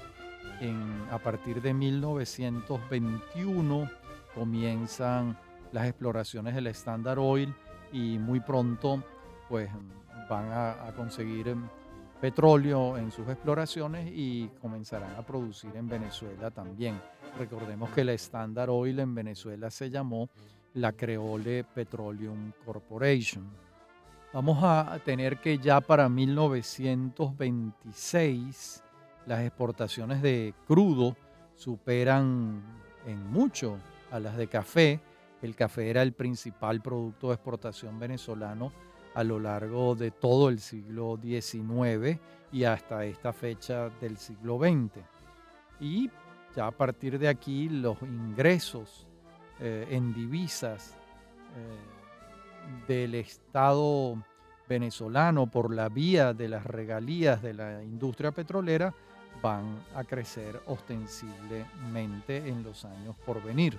a 1.10 1.18
partir 1.18 1.62
de 1.62 1.72
1921 1.72 3.90
comienzan 4.34 5.38
las 5.72 5.86
exploraciones 5.86 6.54
del 6.54 6.66
Standard 6.68 7.18
Oil 7.18 7.52
y 7.92 8.18
muy 8.18 8.40
pronto 8.40 9.02
pues 9.48 9.70
van 10.28 10.52
a, 10.52 10.92
conseguir 10.96 11.48
em, 11.48 11.66
petróleo 12.20 12.98
en 12.98 13.10
sus 13.10 13.26
exploraciones 13.28 14.08
y 14.12 14.50
comenzarán 14.60 15.16
a 15.16 15.24
producir 15.24 15.74
en 15.74 15.88
Venezuela 15.88 16.50
también. 16.50 17.00
Recordemos 17.38 17.88
que 17.90 18.04
la 18.04 18.12
Standard 18.12 18.68
Oil 18.70 19.00
en 19.00 19.14
Venezuela 19.14 19.70
se 19.70 19.88
llamó 19.90 20.28
la 20.74 20.92
Creole 20.92 21.64
Petroleum 21.64 22.52
Corporation. 22.64 23.44
Vamos 24.32 24.58
a 24.62 25.00
tener 25.04 25.38
que 25.38 25.58
ya 25.58 25.80
para 25.80 26.08
1926 26.08 28.84
las 29.28 29.44
exportaciones 29.44 30.22
de 30.22 30.54
crudo 30.66 31.14
superan 31.54 32.62
en 33.06 33.30
mucho 33.30 33.76
a 34.10 34.18
las 34.18 34.36
de 34.38 34.48
café. 34.48 35.00
El 35.42 35.54
café 35.54 35.90
era 35.90 36.02
el 36.02 36.12
principal 36.12 36.80
producto 36.80 37.28
de 37.28 37.34
exportación 37.34 37.98
venezolano 37.98 38.72
a 39.14 39.22
lo 39.22 39.38
largo 39.38 39.94
de 39.94 40.10
todo 40.10 40.48
el 40.48 40.60
siglo 40.60 41.18
XIX 41.22 42.18
y 42.50 42.64
hasta 42.64 43.04
esta 43.04 43.32
fecha 43.32 43.90
del 44.00 44.16
siglo 44.16 44.58
XX. 44.58 45.04
Y 45.80 46.10
ya 46.56 46.66
a 46.66 46.70
partir 46.70 47.18
de 47.18 47.28
aquí 47.28 47.68
los 47.68 48.00
ingresos 48.02 49.06
eh, 49.60 49.86
en 49.90 50.14
divisas 50.14 50.96
eh, 51.54 52.86
del 52.88 53.14
Estado 53.14 54.16
venezolano 54.66 55.50
por 55.50 55.74
la 55.74 55.90
vía 55.90 56.32
de 56.32 56.48
las 56.48 56.64
regalías 56.64 57.42
de 57.42 57.54
la 57.54 57.82
industria 57.82 58.32
petrolera 58.32 58.94
van 59.42 59.84
a 59.94 60.04
crecer 60.04 60.60
ostensiblemente 60.66 62.48
en 62.48 62.62
los 62.62 62.84
años 62.84 63.16
por 63.24 63.42
venir. 63.42 63.78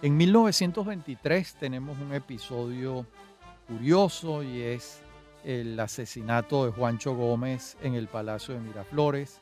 En 0.00 0.16
1923 0.16 1.54
tenemos 1.54 1.98
un 1.98 2.14
episodio 2.14 3.04
curioso 3.66 4.42
y 4.42 4.60
es 4.60 5.02
el 5.44 5.78
asesinato 5.80 6.66
de 6.66 6.72
Juancho 6.72 7.14
Gómez 7.14 7.76
en 7.82 7.94
el 7.94 8.06
Palacio 8.06 8.54
de 8.54 8.60
Miraflores. 8.60 9.40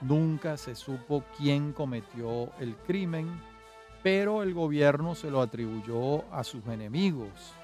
Nunca 0.00 0.56
se 0.56 0.74
supo 0.74 1.24
quién 1.36 1.72
cometió 1.72 2.52
el 2.60 2.76
crimen, 2.86 3.28
pero 4.02 4.42
el 4.42 4.54
gobierno 4.54 5.14
se 5.14 5.30
lo 5.30 5.40
atribuyó 5.40 6.24
a 6.32 6.44
sus 6.44 6.64
enemigos 6.66 7.54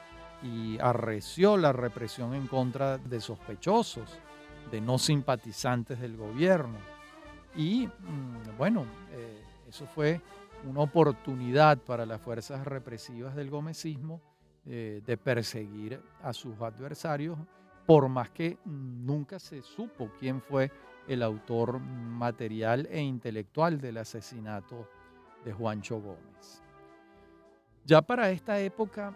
y 0.43 0.79
arreció 0.81 1.57
la 1.57 1.73
represión 1.73 2.35
en 2.35 2.47
contra 2.47 2.99
de 2.99 3.21
sospechosos, 3.21 4.19
de 4.71 4.81
no 4.81 4.99
simpatizantes 4.99 6.01
del 6.01 6.17
gobierno. 6.17 6.79
Y 7.55 7.87
mm, 7.87 8.57
bueno, 8.57 8.87
eh, 9.11 9.43
eso 9.69 9.87
fue 9.87 10.21
una 10.65 10.81
oportunidad 10.81 11.79
para 11.79 12.07
las 12.07 12.21
fuerzas 12.21 12.65
represivas 12.65 13.35
del 13.35 13.51
gomecismo 13.51 14.21
eh, 14.65 15.03
de 15.05 15.17
perseguir 15.17 16.01
a 16.23 16.33
sus 16.33 16.61
adversarios, 16.61 17.39
por 17.87 18.09
más 18.09 18.31
que 18.31 18.59
nunca 18.65 19.39
se 19.39 19.61
supo 19.63 20.11
quién 20.21 20.41
fue 20.41 20.71
el 21.09 21.23
autor 21.23 21.81
material 21.81 22.87
e 22.91 23.01
intelectual 23.01 23.81
del 23.81 23.99
asesinato 23.99 24.89
de 25.45 25.53
Juancho 25.53 26.01
Gómez. 26.01 26.63
Ya 27.85 28.01
para 28.03 28.31
esta 28.31 28.61
época, 28.61 29.13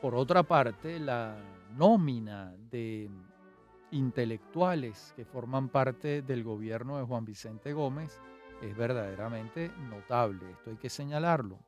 por 0.00 0.14
otra 0.14 0.44
parte, 0.44 1.00
la 1.00 1.36
nómina 1.76 2.54
de 2.70 3.10
intelectuales 3.94 5.12
que 5.16 5.24
forman 5.24 5.68
parte 5.68 6.22
del 6.22 6.42
gobierno 6.42 6.98
de 6.98 7.04
Juan 7.04 7.24
Vicente 7.24 7.72
Gómez 7.72 8.20
es 8.60 8.76
verdaderamente 8.76 9.70
notable, 9.88 10.50
esto 10.50 10.70
hay 10.70 10.76
que 10.76 10.90
señalarlo. 10.90 11.58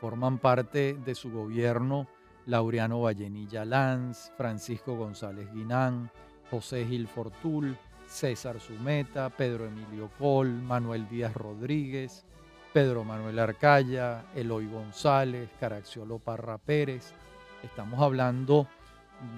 Forman 0.00 0.38
parte 0.38 0.94
de 1.04 1.14
su 1.14 1.30
gobierno 1.30 2.08
Laureano 2.46 3.00
Vallenilla 3.00 3.64
Lanz, 3.64 4.32
Francisco 4.36 4.96
González 4.96 5.50
Guinán, 5.52 6.10
José 6.50 6.84
Gil 6.84 7.06
Fortul, 7.06 7.76
César 8.06 8.60
Sumeta, 8.60 9.30
Pedro 9.30 9.66
Emilio 9.66 10.10
Col, 10.18 10.48
Manuel 10.48 11.08
Díaz 11.08 11.32
Rodríguez, 11.34 12.26
Pedro 12.72 13.04
Manuel 13.04 13.38
Arcaya, 13.38 14.26
Eloy 14.34 14.66
González, 14.66 15.48
Caraxiolo 15.60 16.18
Parra 16.18 16.58
Pérez. 16.58 17.14
Estamos 17.62 18.00
hablando 18.00 18.66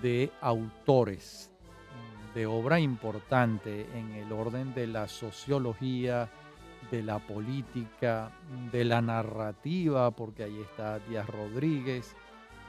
de 0.03 0.33
autores 0.41 1.53
de 2.37 2.45
obra 2.45 2.79
importante 2.79 3.89
en 3.95 4.13
el 4.13 4.31
orden 4.31 4.75
de 4.75 4.87
la 4.87 5.09
sociología, 5.09 6.29
de 6.91 7.03
la 7.03 7.19
política, 7.19 8.31
de 8.71 8.85
la 8.85 9.01
narrativa, 9.01 10.11
porque 10.11 10.45
ahí 10.45 10.61
está 10.61 10.99
Díaz 10.99 11.27
Rodríguez. 11.31 12.15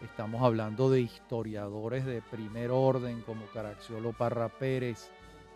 Estamos 0.02 0.42
hablando 0.42 0.90
de 0.90 1.02
historiadores 1.02 2.06
de 2.06 2.22
primer 2.22 2.72
orden 2.72 3.22
como 3.24 3.46
Caraxiolo 3.48 4.14
Parra 4.14 4.48
Pérez 4.48 5.12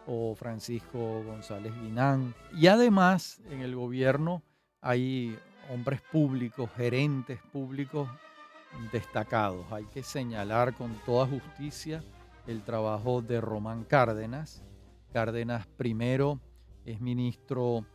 o 0.06 0.36
Francisco 0.36 1.24
González 1.24 1.74
Guinán. 1.82 2.36
Y 2.53 2.68
además 2.68 3.39
en 3.50 3.62
el 3.62 3.77
gobierno 3.77 4.44
hay 4.82 5.39
hombres 5.70 6.01
públicos, 6.01 6.70
gerentes 6.75 7.39
públicos 7.53 8.10
destacados. 8.91 9.72
Hay 9.72 9.86
que 9.86 10.03
señalar 10.03 10.74
con 10.74 10.96
toda 11.06 11.25
justicia 11.27 12.03
el 12.48 12.64
trabajo 12.64 13.22
de 13.22 13.42
Román 13.42 13.84
Cárdenas. 13.84 14.64
Cárdenas 15.14 15.68
primero 15.68 16.40
es 16.86 17.02
ministro 17.02 17.86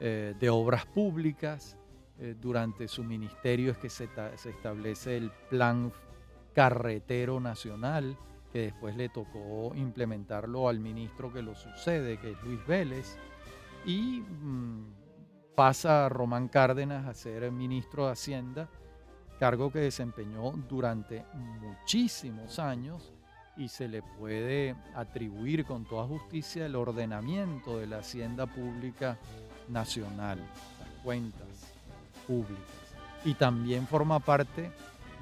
eh, 0.00 0.34
de 0.38 0.50
Obras 0.50 0.86
Públicas. 0.86 1.76
Eh, 2.18 2.36
durante 2.40 2.86
su 2.88 3.02
ministerio 3.02 3.72
es 3.72 3.78
que 3.78 3.90
se, 3.90 4.08
se, 4.36 4.50
establece 4.50 5.16
el 5.16 5.30
Plan 5.50 5.92
Carretero 6.52 7.40
Nacional, 7.40 8.16
que 8.52 8.62
después 8.62 8.96
le 8.96 9.08
tocó 9.08 9.72
implementarlo 9.74 10.68
al 10.68 10.78
ministro 10.78 11.32
que 11.32 11.42
lo 11.42 11.54
sucede, 11.54 12.18
que 12.18 12.32
es 12.32 12.42
Luis 12.44 12.64
Vélez. 12.66 13.18
Y 13.84 14.20
mm, 14.20 14.94
pasa 15.56 16.08
Román 16.08 16.48
Cárdenas 16.48 17.06
a 17.06 17.14
ser 17.14 17.50
ministro 17.50 18.06
de 18.06 18.12
Hacienda, 18.12 18.68
cargo 19.40 19.70
que 19.70 19.80
desempeñó 19.80 20.52
durante 20.68 21.24
muchísimos 21.34 22.60
años 22.60 23.13
y 23.56 23.68
se 23.68 23.88
le 23.88 24.02
puede 24.02 24.74
atribuir 24.94 25.64
con 25.64 25.84
toda 25.84 26.06
justicia 26.06 26.66
el 26.66 26.76
ordenamiento 26.76 27.78
de 27.78 27.86
la 27.86 27.98
hacienda 27.98 28.46
pública 28.46 29.18
nacional, 29.68 30.38
las 30.80 30.88
cuentas 31.02 31.72
públicas. 32.26 32.58
Y 33.24 33.34
también 33.34 33.86
forma 33.86 34.20
parte 34.20 34.70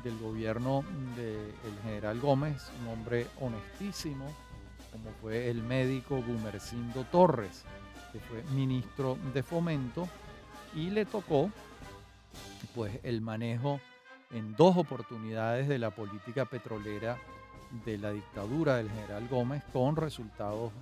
del 0.03 0.19
gobierno 0.19 0.85
del 1.17 1.53
general 1.85 2.21
Gómez, 2.21 2.71
un 2.81 2.89
hombre 2.89 3.27
honestísimo, 3.41 4.27
como 4.91 5.11
fue 5.21 5.49
el 5.49 5.63
médico 5.63 6.23
Gumercindo 6.23 7.05
Torres, 7.05 7.65
que 8.13 8.19
fue 8.19 8.43
ministro 8.55 9.17
de 9.33 9.43
Fomento, 9.43 10.09
y 10.75 10.91
le 10.91 11.05
tocó 11.05 11.51
pues 12.75 12.99
el 13.03 13.21
manejo 13.21 13.81
en 14.31 14.57
dos 14.57 14.77
oportunidades 14.77 15.69
de 15.69 15.79
la 15.79 15.91
política 15.91 16.47
petrolera 16.47 17.19
de 17.85 17.99
la 17.99 18.13
dictadura 18.13 18.77
del 18.77 18.91
general 18.91 19.29
Gómez 19.29 19.63
con 19.73 19.97
resultados 19.97 20.73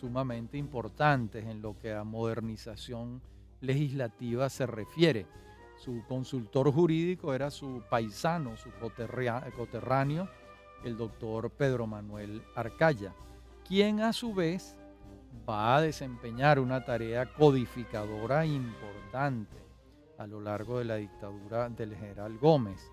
sumamente 0.00 0.58
importantes 0.58 1.44
en 1.44 1.62
lo 1.62 1.78
que 1.78 1.92
a 1.92 2.04
modernización 2.04 3.20
legislativa 3.60 4.48
se 4.48 4.66
refiere. 4.66 5.26
Su 5.76 6.02
consultor 6.08 6.72
jurídico 6.72 7.34
era 7.34 7.50
su 7.50 7.82
paisano, 7.90 8.56
su 8.56 8.70
coterráneo, 8.70 10.28
el 10.84 10.96
doctor 10.96 11.50
Pedro 11.50 11.86
Manuel 11.86 12.42
Arcaya, 12.54 13.12
quien 13.66 14.00
a 14.00 14.12
su 14.12 14.34
vez 14.34 14.76
va 15.48 15.76
a 15.76 15.80
desempeñar 15.80 16.58
una 16.58 16.84
tarea 16.84 17.26
codificadora 17.26 18.46
importante 18.46 19.56
a 20.18 20.26
lo 20.26 20.40
largo 20.40 20.78
de 20.78 20.84
la 20.84 20.96
dictadura 20.96 21.68
del 21.68 21.96
general 21.96 22.38
Gómez 22.38 22.90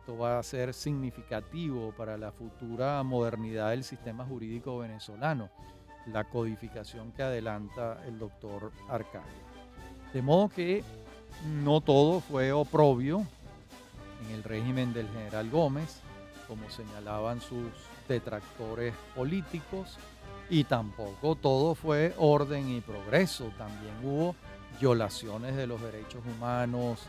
esto 0.00 0.16
va 0.16 0.38
a 0.38 0.42
ser 0.42 0.72
significativo 0.72 1.92
para 1.92 2.16
la 2.16 2.32
futura 2.32 3.02
modernidad 3.02 3.70
del 3.70 3.84
sistema 3.84 4.24
jurídico 4.24 4.78
venezolano, 4.78 5.50
la 6.06 6.24
codificación 6.24 7.12
que 7.12 7.22
adelanta 7.22 8.02
el 8.06 8.18
doctor 8.18 8.72
Arcadio. 8.88 9.28
De 10.14 10.22
modo 10.22 10.48
que 10.48 10.82
no 11.62 11.82
todo 11.82 12.20
fue 12.20 12.50
oprobio 12.50 13.26
en 14.24 14.34
el 14.36 14.42
régimen 14.42 14.94
del 14.94 15.06
general 15.08 15.50
Gómez, 15.50 16.00
como 16.48 16.70
señalaban 16.70 17.42
sus 17.42 17.66
detractores 18.08 18.94
políticos, 19.14 19.98
y 20.48 20.64
tampoco 20.64 21.34
todo 21.36 21.74
fue 21.74 22.14
orden 22.16 22.70
y 22.70 22.80
progreso, 22.80 23.52
también 23.58 23.94
hubo 24.02 24.34
violaciones 24.80 25.56
de 25.56 25.66
los 25.66 25.80
derechos 25.82 26.22
humanos, 26.24 27.00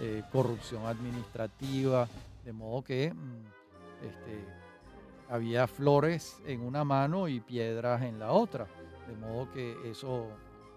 eh, 0.00 0.24
corrupción 0.32 0.86
administrativa, 0.86 2.08
de 2.50 2.54
modo 2.54 2.82
que 2.82 3.14
mm, 3.14 4.04
este, 4.04 4.44
había 5.28 5.68
flores 5.68 6.42
en 6.44 6.62
una 6.62 6.82
mano 6.82 7.28
y 7.28 7.38
piedras 7.38 8.02
en 8.02 8.18
la 8.18 8.32
otra. 8.32 8.66
De 9.06 9.14
modo 9.14 9.48
que 9.52 9.76
eso, 9.88 10.26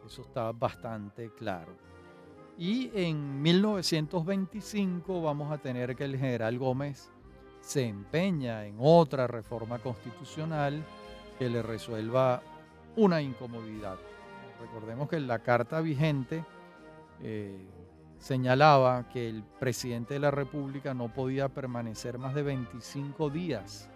eso 0.05 0.21
está 0.21 0.51
bastante 0.51 1.31
claro. 1.31 1.71
Y 2.59 2.91
en 2.93 3.41
1925 3.41 5.23
vamos 5.23 5.51
a 5.51 5.57
tener 5.57 5.95
que 5.95 6.03
el 6.03 6.15
general 6.15 6.59
Gómez 6.59 7.11
se 7.59 7.87
empeña 7.87 8.67
en 8.67 8.75
otra 8.77 9.25
reforma 9.25 9.79
constitucional 9.79 10.85
que 11.39 11.49
le 11.49 11.63
resuelva 11.63 12.43
una 12.97 13.19
incomodidad. 13.19 13.97
Recordemos 14.61 15.09
que 15.09 15.19
la 15.19 15.39
carta 15.39 15.81
vigente 15.81 16.45
eh, 17.23 17.67
señalaba 18.23 19.09
que 19.09 19.27
el 19.27 19.43
presidente 19.59 20.13
de 20.13 20.21
la 20.21 20.31
República 20.31 20.93
no 20.93 21.13
podía 21.13 21.49
permanecer 21.49 22.17
más 22.17 22.33
de 22.33 22.41
25 22.41 23.29
días 23.29 23.89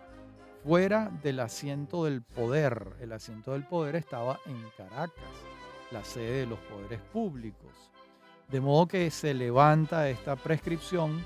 fuera 0.65 1.09
del 1.23 1.39
asiento 1.39 2.03
del 2.03 2.21
poder. 2.21 2.97
El 2.99 3.13
asiento 3.13 3.53
del 3.53 3.63
poder 3.63 3.95
estaba 3.95 4.41
en 4.45 4.61
Caracas, 4.75 5.23
la 5.91 6.03
sede 6.03 6.41
de 6.41 6.45
los 6.45 6.59
poderes 6.59 6.99
públicos. 7.13 7.71
De 8.49 8.59
modo 8.59 8.85
que 8.85 9.09
se 9.11 9.33
levanta 9.33 10.09
esta 10.09 10.35
prescripción 10.35 11.23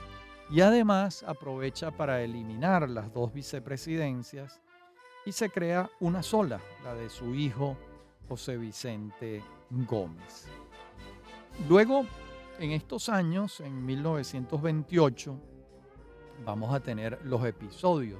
y 0.51 0.61
además 0.61 1.23
aprovecha 1.23 1.89
para 1.89 2.21
eliminar 2.21 2.87
las 2.87 3.11
dos 3.11 3.33
vicepresidencias 3.33 4.61
y 5.25 5.31
se 5.31 5.49
crea 5.49 5.89
una 6.01 6.21
sola, 6.21 6.61
la 6.83 6.93
de 6.93 7.09
su 7.09 7.33
hijo 7.33 7.75
José 8.29 8.57
Vicente 8.57 9.41
Gómez. 9.71 10.45
Luego 11.67 12.05
en 12.61 12.71
estos 12.71 13.09
años, 13.09 13.59
en 13.59 13.83
1928, 13.83 15.35
vamos 16.45 16.73
a 16.73 16.79
tener 16.79 17.19
los 17.23 17.43
episodios 17.43 18.19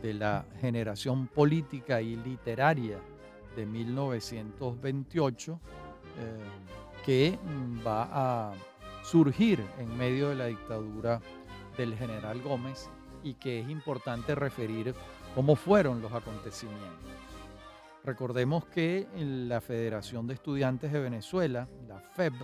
de 0.00 0.14
la 0.14 0.46
generación 0.60 1.26
política 1.26 2.00
y 2.00 2.14
literaria 2.14 3.00
de 3.56 3.66
1928 3.66 5.60
que 7.04 7.38
mm, 7.42 7.86
va 7.86 8.08
a 8.12 8.54
surgir 9.02 9.60
en 9.78 9.96
medio 9.96 10.28
de 10.28 10.36
la 10.36 10.46
dictadura 10.46 11.20
del 11.76 11.96
general 11.96 12.40
Gómez 12.42 12.88
y 13.24 13.34
que 13.34 13.60
es 13.60 13.68
importante 13.68 14.36
referir 14.36 14.94
cómo 15.34 15.56
fueron 15.56 16.00
los 16.00 16.12
acontecimientos. 16.12 17.10
Recordemos 18.04 18.64
que 18.66 19.08
la 19.16 19.60
Federación 19.60 20.28
de 20.28 20.34
Estudiantes 20.34 20.92
de 20.92 21.00
Venezuela, 21.00 21.68
la 21.88 21.98
FEB, 21.98 22.34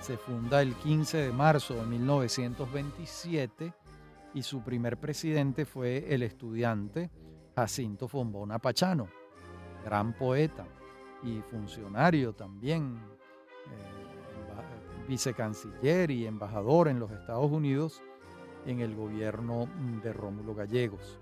se 0.00 0.16
funda 0.16 0.62
el 0.62 0.74
15 0.74 1.18
de 1.18 1.32
marzo 1.32 1.74
de 1.74 1.86
1927 1.86 3.72
y 4.34 4.42
su 4.42 4.62
primer 4.62 4.96
presidente 4.96 5.64
fue 5.64 6.06
el 6.08 6.22
estudiante 6.22 7.10
Jacinto 7.56 8.08
Fombona 8.08 8.58
Pachano, 8.58 9.08
gran 9.84 10.12
poeta 10.12 10.66
y 11.22 11.40
funcionario 11.50 12.32
también 12.32 13.00
vicecanciller 15.08 16.10
y 16.10 16.26
embajador 16.26 16.88
en 16.88 17.00
los 17.00 17.10
Estados 17.10 17.50
Unidos 17.50 18.02
en 18.66 18.80
el 18.80 18.94
gobierno 18.94 19.68
de 20.02 20.12
Rómulo 20.12 20.54
Gallegos. 20.54 21.18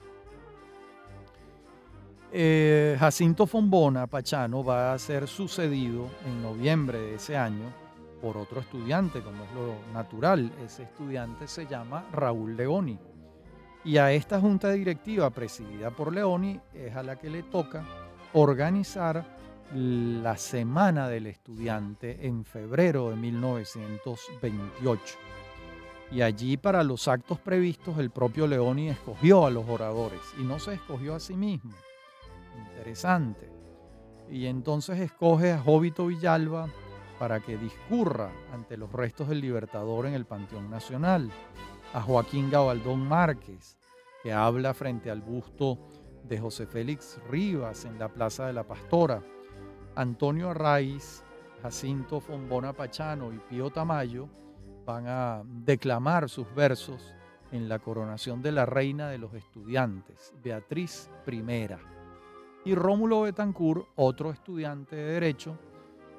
Eh, 2.33 2.97
Jacinto 2.99 3.47
Fombona 3.47 4.09
Pachano 4.09 4.65
va 4.65 4.93
a 4.93 4.99
ser 4.99 5.29
sucedido 5.29 6.11
en 6.27 6.43
noviembre 6.43 6.99
de 6.99 7.15
ese 7.15 7.37
año 7.37 7.86
por 8.21 8.37
otro 8.37 8.61
estudiante, 8.61 9.23
como 9.23 9.45
es 9.45 9.53
lo 9.53 9.93
natural. 9.93 10.53
Ese 10.65 10.85
estudiante 10.85 11.49
se 11.49 11.67
llama 11.67 12.07
Raúl 12.13 12.57
Leoni. 12.57 12.99
Y 13.85 13.99
a 13.99 14.13
esta 14.13 14.41
junta 14.41 14.71
directiva 14.71 15.31
presidida 15.31 15.91
por 15.91 16.13
Leoni 16.13 16.61
es 16.75 16.97
a 16.97 17.03
la 17.03 17.17
que 17.17 17.31
le 17.31 17.45
toca 17.45 17.85
organizar 18.33 19.25
la 19.73 20.37
Semana 20.37 21.09
del 21.09 21.27
Estudiante 21.27 22.27
en 22.27 22.45
febrero 22.45 23.11
de 23.11 23.17
1928. 23.17 25.19
Y 26.13 26.23
allí 26.23 26.57
para 26.57 26.85
los 26.85 27.09
actos 27.09 27.41
previstos 27.41 27.99
el 27.99 28.11
propio 28.11 28.47
Leoni 28.47 28.89
escogió 28.89 29.47
a 29.47 29.51
los 29.51 29.69
oradores 29.69 30.21
y 30.39 30.45
no 30.45 30.59
se 30.59 30.75
escogió 30.75 31.15
a 31.15 31.21
sí 31.21 31.35
mismo. 31.35 31.73
Interesante. 32.71 33.51
Y 34.31 34.47
entonces 34.47 35.01
escoge 35.01 35.53
a 35.53 35.59
Jovito 35.59 36.07
Villalba 36.07 36.69
para 37.19 37.41
que 37.41 37.57
discurra 37.57 38.31
ante 38.53 38.77
los 38.77 38.93
restos 38.93 39.29
del 39.29 39.41
Libertador 39.41 40.07
en 40.07 40.15
el 40.15 40.27
Panteón 40.27 40.71
Nacional, 40.71 41.31
a 41.95 42.01
Joaquín 42.01 42.51
Gabaldón 42.51 43.07
Márquez, 43.07 43.77
que 44.23 44.33
habla 44.33 44.75
frente 44.75 45.11
al 45.11 45.21
busto 45.21 45.79
de 46.25 46.39
José 46.39 46.67
Félix 46.67 47.19
Rivas 47.31 47.85
en 47.85 47.99
la 47.99 48.09
Plaza 48.09 48.47
de 48.47 48.53
la 48.53 48.65
Pastora, 48.65 49.23
Antonio 49.95 50.51
Arraiz, 50.51 51.25
Jacinto 51.63 52.21
Fombona 52.21 52.73
Pachano 52.73 53.33
y 53.33 53.39
Pío 53.39 53.71
Tamayo 53.71 54.29
van 54.85 55.07
a 55.09 55.43
declamar 55.45 56.29
sus 56.29 56.53
versos 56.55 57.15
en 57.51 57.69
la 57.69 57.79
coronación 57.79 58.43
de 58.43 58.53
la 58.53 58.67
reina 58.67 59.09
de 59.09 59.19
los 59.19 59.35
estudiantes, 59.35 60.35
Beatriz 60.43 61.11
I. 61.27 61.45
Y 62.65 62.75
Rómulo 62.75 63.23
Betancourt, 63.23 63.87
otro 63.97 64.31
estudiante 64.31 64.97
de 64.97 65.13
Derecho, 65.13 65.57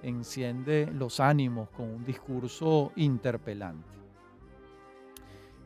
enciende 0.04 0.90
los 0.94 1.20
ánimos 1.20 1.70
con 1.70 1.90
un 1.90 2.06
discurso 2.06 2.92
interpelante. 2.96 3.98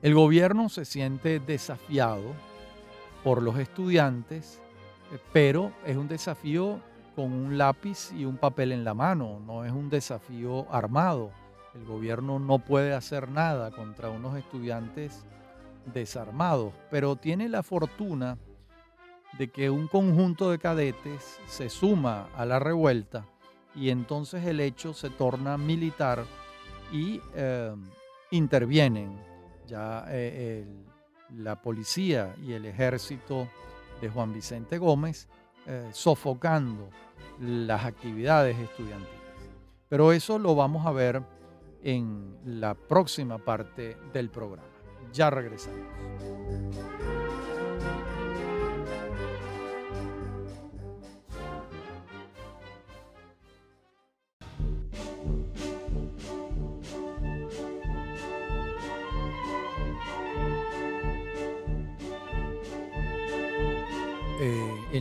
El 0.01 0.15
gobierno 0.15 0.69
se 0.69 0.85
siente 0.85 1.39
desafiado 1.39 2.33
por 3.23 3.43
los 3.43 3.57
estudiantes, 3.59 4.59
pero 5.31 5.71
es 5.85 5.95
un 5.95 6.07
desafío 6.07 6.79
con 7.15 7.31
un 7.31 7.57
lápiz 7.57 8.11
y 8.13 8.25
un 8.25 8.37
papel 8.37 8.71
en 8.71 8.83
la 8.83 8.93
mano, 8.93 9.39
no 9.45 9.63
es 9.63 9.71
un 9.71 9.89
desafío 9.89 10.71
armado. 10.73 11.31
El 11.75 11.85
gobierno 11.85 12.39
no 12.39 12.59
puede 12.59 12.93
hacer 12.93 13.29
nada 13.29 13.71
contra 13.71 14.09
unos 14.09 14.37
estudiantes 14.37 15.23
desarmados, 15.93 16.73
pero 16.89 17.15
tiene 17.15 17.47
la 17.47 17.63
fortuna 17.63 18.37
de 19.37 19.49
que 19.49 19.69
un 19.69 19.87
conjunto 19.87 20.51
de 20.51 20.57
cadetes 20.57 21.39
se 21.45 21.69
suma 21.69 22.27
a 22.35 22.45
la 22.45 22.59
revuelta 22.59 23.25
y 23.75 23.89
entonces 23.89 24.45
el 24.45 24.59
hecho 24.59 24.93
se 24.93 25.09
torna 25.09 25.57
militar 25.57 26.25
y 26.91 27.21
eh, 27.35 27.73
intervienen 28.31 29.17
ya 29.67 30.05
eh, 30.09 30.65
la 31.37 31.61
policía 31.61 32.35
y 32.41 32.53
el 32.53 32.65
ejército 32.65 33.47
de 34.01 34.09
Juan 34.09 34.33
Vicente 34.33 34.77
Gómez 34.77 35.27
eh, 35.67 35.89
sofocando 35.93 36.89
las 37.39 37.85
actividades 37.85 38.57
estudiantiles. 38.57 39.21
Pero 39.87 40.11
eso 40.11 40.39
lo 40.39 40.55
vamos 40.55 40.85
a 40.85 40.91
ver 40.91 41.21
en 41.83 42.37
la 42.45 42.73
próxima 42.73 43.37
parte 43.37 43.97
del 44.13 44.29
programa. 44.29 44.67
Ya 45.13 45.29
regresamos. 45.29 45.85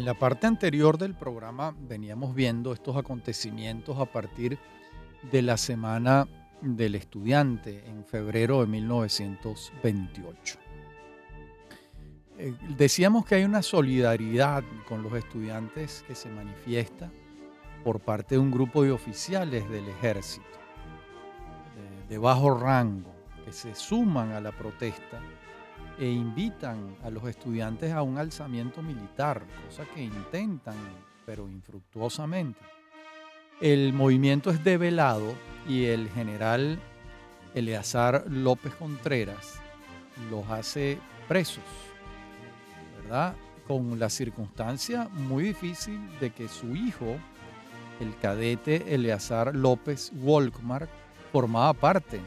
En 0.00 0.06
la 0.06 0.14
parte 0.14 0.46
anterior 0.46 0.96
del 0.96 1.14
programa 1.14 1.76
veníamos 1.78 2.34
viendo 2.34 2.72
estos 2.72 2.96
acontecimientos 2.96 3.98
a 3.98 4.06
partir 4.06 4.58
de 5.30 5.42
la 5.42 5.58
Semana 5.58 6.26
del 6.62 6.94
Estudiante 6.94 7.84
en 7.86 8.06
febrero 8.06 8.62
de 8.62 8.66
1928. 8.68 10.58
Eh, 12.38 12.54
decíamos 12.78 13.26
que 13.26 13.34
hay 13.34 13.44
una 13.44 13.60
solidaridad 13.60 14.64
con 14.88 15.02
los 15.02 15.12
estudiantes 15.12 16.02
que 16.08 16.14
se 16.14 16.30
manifiesta 16.30 17.10
por 17.84 18.00
parte 18.00 18.36
de 18.36 18.38
un 18.38 18.50
grupo 18.50 18.82
de 18.82 18.92
oficiales 18.92 19.68
del 19.68 19.86
ejército 19.86 20.46
de 22.08 22.16
bajo 22.16 22.58
rango 22.58 23.12
que 23.44 23.52
se 23.52 23.74
suman 23.74 24.32
a 24.32 24.40
la 24.40 24.52
protesta 24.52 25.20
e 26.00 26.06
invitan 26.06 26.96
a 27.04 27.10
los 27.10 27.24
estudiantes 27.28 27.92
a 27.92 28.02
un 28.02 28.16
alzamiento 28.16 28.80
militar, 28.82 29.42
cosa 29.66 29.84
que 29.84 30.02
intentan, 30.02 30.74
pero 31.26 31.46
infructuosamente. 31.46 32.58
El 33.60 33.92
movimiento 33.92 34.50
es 34.50 34.64
develado 34.64 35.34
y 35.68 35.84
el 35.84 36.08
general 36.08 36.80
Eleazar 37.54 38.24
López 38.28 38.74
Contreras 38.74 39.60
los 40.30 40.48
hace 40.48 40.98
presos, 41.28 41.64
¿verdad? 43.02 43.34
Con 43.68 43.98
la 43.98 44.08
circunstancia 44.08 45.08
muy 45.12 45.44
difícil 45.44 46.00
de 46.18 46.30
que 46.30 46.48
su 46.48 46.74
hijo, 46.74 47.18
el 48.00 48.16
cadete 48.22 48.94
Eleazar 48.94 49.54
López 49.54 50.12
Wolkmark, 50.14 50.88
formaba 51.30 51.74
parte 51.74 52.20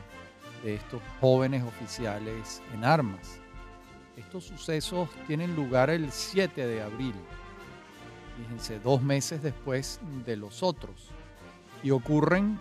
de 0.64 0.76
estos 0.76 1.02
jóvenes 1.20 1.64
oficiales 1.64 2.62
en 2.74 2.86
armas. 2.86 3.43
Estos 4.18 4.44
sucesos 4.44 5.10
tienen 5.26 5.56
lugar 5.56 5.90
el 5.90 6.12
7 6.12 6.68
de 6.68 6.84
abril, 6.84 7.16
fíjense, 8.38 8.80
dos 8.80 9.02
meses 9.02 9.42
después 9.42 10.00
de 10.26 10.38
los 10.38 10.62
otros, 10.62 11.10
y 11.82 11.90
ocurren 11.90 12.60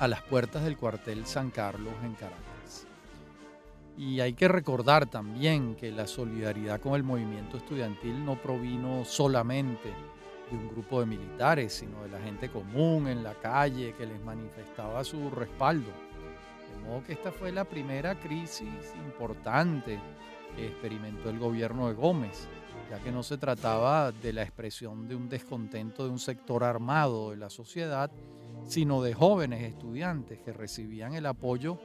a 0.00 0.08
las 0.08 0.22
puertas 0.22 0.64
del 0.64 0.76
cuartel 0.76 1.24
San 1.26 1.50
Carlos 1.50 1.94
en 2.02 2.14
Caracas. 2.14 2.86
Y 3.96 4.20
hay 4.20 4.32
que 4.32 4.48
recordar 4.48 5.06
también 5.06 5.76
que 5.76 5.92
la 5.92 6.06
solidaridad 6.06 6.80
con 6.80 6.94
el 6.94 7.04
movimiento 7.04 7.58
estudiantil 7.58 8.24
no 8.24 8.34
provino 8.40 9.04
solamente 9.04 9.92
de 10.50 10.56
un 10.56 10.68
grupo 10.68 11.00
de 11.00 11.06
militares, 11.06 11.74
sino 11.74 12.02
de 12.02 12.08
la 12.08 12.20
gente 12.20 12.50
común 12.50 13.06
en 13.06 13.22
la 13.22 13.34
calle 13.34 13.94
que 13.96 14.06
les 14.06 14.20
manifestaba 14.24 15.04
su 15.04 15.30
respaldo. 15.30 15.90
De 16.72 16.88
modo 16.88 17.04
que 17.04 17.12
esta 17.12 17.30
fue 17.30 17.52
la 17.52 17.64
primera 17.64 18.18
crisis 18.18 18.94
importante 19.04 20.00
que 20.56 20.66
experimentó 20.66 21.30
el 21.30 21.38
gobierno 21.38 21.88
de 21.88 21.94
Gómez, 21.94 22.48
ya 22.90 22.98
que 22.98 23.12
no 23.12 23.22
se 23.22 23.38
trataba 23.38 24.12
de 24.12 24.32
la 24.32 24.42
expresión 24.42 25.08
de 25.08 25.14
un 25.14 25.28
descontento 25.28 26.04
de 26.04 26.10
un 26.10 26.18
sector 26.18 26.64
armado 26.64 27.30
de 27.30 27.36
la 27.36 27.50
sociedad, 27.50 28.10
sino 28.66 29.02
de 29.02 29.14
jóvenes 29.14 29.62
estudiantes 29.62 30.40
que 30.40 30.52
recibían 30.52 31.14
el 31.14 31.26
apoyo 31.26 31.78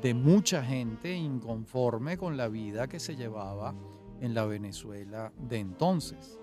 de 0.00 0.14
mucha 0.14 0.62
gente 0.62 1.14
inconforme 1.14 2.18
con 2.18 2.36
la 2.36 2.48
vida 2.48 2.86
que 2.86 3.00
se 3.00 3.16
llevaba 3.16 3.74
en 4.20 4.34
la 4.34 4.44
Venezuela 4.46 5.32
de 5.38 5.58
entonces. 5.58 6.38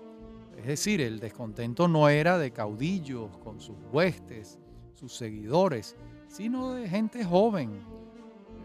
Es 0.56 0.66
decir, 0.66 1.00
el 1.00 1.18
descontento 1.18 1.88
no 1.88 2.08
era 2.08 2.38
de 2.38 2.52
caudillos 2.52 3.36
con 3.38 3.60
sus 3.60 3.76
huestes, 3.92 4.58
sus 4.94 5.14
seguidores, 5.14 5.96
sino 6.28 6.74
de 6.74 6.88
gente 6.88 7.24
joven, 7.24 7.82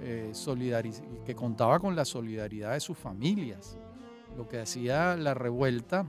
eh, 0.02 0.32
que 1.26 1.36
contaba 1.36 1.80
con 1.80 1.96
la 1.96 2.06
solidaridad 2.06 2.74
de 2.74 2.80
sus 2.80 2.98
familias, 2.98 3.78
lo 4.38 4.48
que 4.48 4.60
hacía 4.60 5.16
la 5.16 5.34
revuelta 5.34 6.06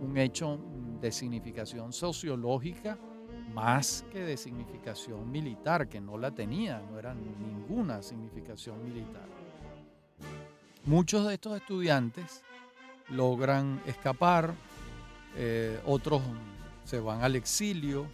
un 0.00 0.18
hecho 0.18 0.58
de 1.00 1.12
significación 1.12 1.92
sociológica 1.92 2.98
más 3.52 4.04
que 4.10 4.20
de 4.20 4.36
significación 4.36 5.30
militar, 5.30 5.88
que 5.88 6.00
no 6.00 6.18
la 6.18 6.32
tenía, 6.32 6.82
no 6.90 6.98
era 6.98 7.14
ninguna 7.14 8.02
significación 8.02 8.82
militar. 8.82 9.28
Muchos 10.84 11.26
de 11.26 11.34
estos 11.34 11.56
estudiantes 11.56 12.42
logran 13.08 13.80
escapar, 13.86 14.54
eh, 15.36 15.80
otros 15.86 16.20
se 16.84 16.98
van 16.98 17.22
al 17.22 17.36
exilio, 17.36 18.06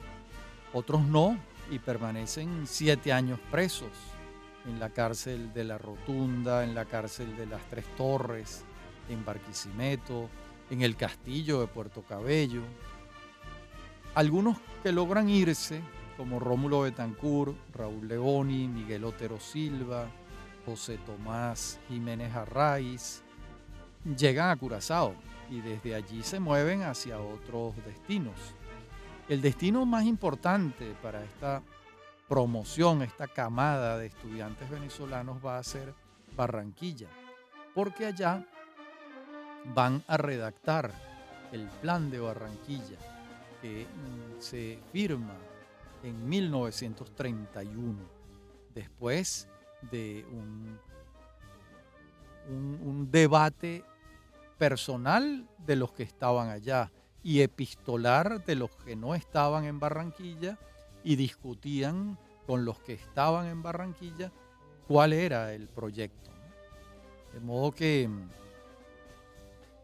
otros 0.72 1.02
no, 1.02 1.38
y 1.70 1.78
permanecen 1.78 2.66
siete 2.66 3.12
años 3.12 3.38
presos 3.50 3.88
en 4.66 4.78
la 4.78 4.90
cárcel 4.90 5.52
de 5.52 5.64
la 5.64 5.78
Rotunda, 5.78 6.64
en 6.64 6.74
la 6.74 6.84
cárcel 6.84 7.36
de 7.36 7.46
las 7.46 7.62
Tres 7.68 7.84
Torres, 7.96 8.64
en 9.08 9.24
Barquisimeto, 9.24 10.28
en 10.70 10.82
el 10.82 10.96
castillo 10.96 11.60
de 11.60 11.66
Puerto 11.66 12.02
Cabello. 12.02 12.62
Algunos 14.14 14.58
que 14.82 14.92
logran 14.92 15.28
irse, 15.28 15.80
como 16.16 16.38
Rómulo 16.38 16.82
Betancourt, 16.82 17.56
Raúl 17.72 18.08
Leoni, 18.08 18.68
Miguel 18.68 19.04
Otero 19.04 19.40
Silva, 19.40 20.08
José 20.66 20.98
Tomás 20.98 21.78
Jiménez 21.88 22.34
Arraiz, 22.34 23.22
llegan 24.16 24.50
a 24.50 24.56
Curazao 24.56 25.14
y 25.50 25.60
desde 25.60 25.94
allí 25.94 26.22
se 26.22 26.38
mueven 26.38 26.82
hacia 26.82 27.18
otros 27.18 27.74
destinos. 27.84 28.54
El 29.28 29.40
destino 29.40 29.86
más 29.86 30.04
importante 30.04 30.94
para 31.02 31.24
esta 31.24 31.62
promoción, 32.30 33.02
esta 33.02 33.26
camada 33.26 33.98
de 33.98 34.06
estudiantes 34.06 34.70
venezolanos 34.70 35.44
va 35.44 35.58
a 35.58 35.64
ser 35.64 35.92
Barranquilla, 36.36 37.08
porque 37.74 38.06
allá 38.06 38.46
van 39.74 40.04
a 40.06 40.16
redactar 40.16 40.92
el 41.50 41.66
plan 41.82 42.08
de 42.08 42.20
Barranquilla 42.20 42.98
que 43.60 43.84
mm, 43.84 44.40
se 44.40 44.78
firma 44.92 45.34
en 46.04 46.28
1931, 46.28 47.98
después 48.76 49.48
de 49.90 50.24
un, 50.30 50.78
un, 52.48 53.10
debate 53.10 53.84
personal 54.56 55.48
de 55.58 55.74
los 55.74 55.90
que 55.90 56.04
estaban 56.04 56.48
allá 56.48 56.92
y 57.24 57.40
epistolar 57.40 58.44
de 58.44 58.54
los 58.54 58.70
que 58.76 58.94
no 58.94 59.16
estaban 59.16 59.64
en 59.64 59.80
Barranquilla 59.80 60.56
y 61.04 61.16
discutían 61.16 62.18
con 62.46 62.64
los 62.64 62.78
que 62.80 62.94
estaban 62.94 63.46
en 63.46 63.62
Barranquilla 63.62 64.32
cuál 64.86 65.12
era 65.12 65.52
el 65.54 65.68
proyecto. 65.68 66.30
De 67.32 67.40
modo 67.40 67.72
que 67.72 68.08
mm, 68.08 68.28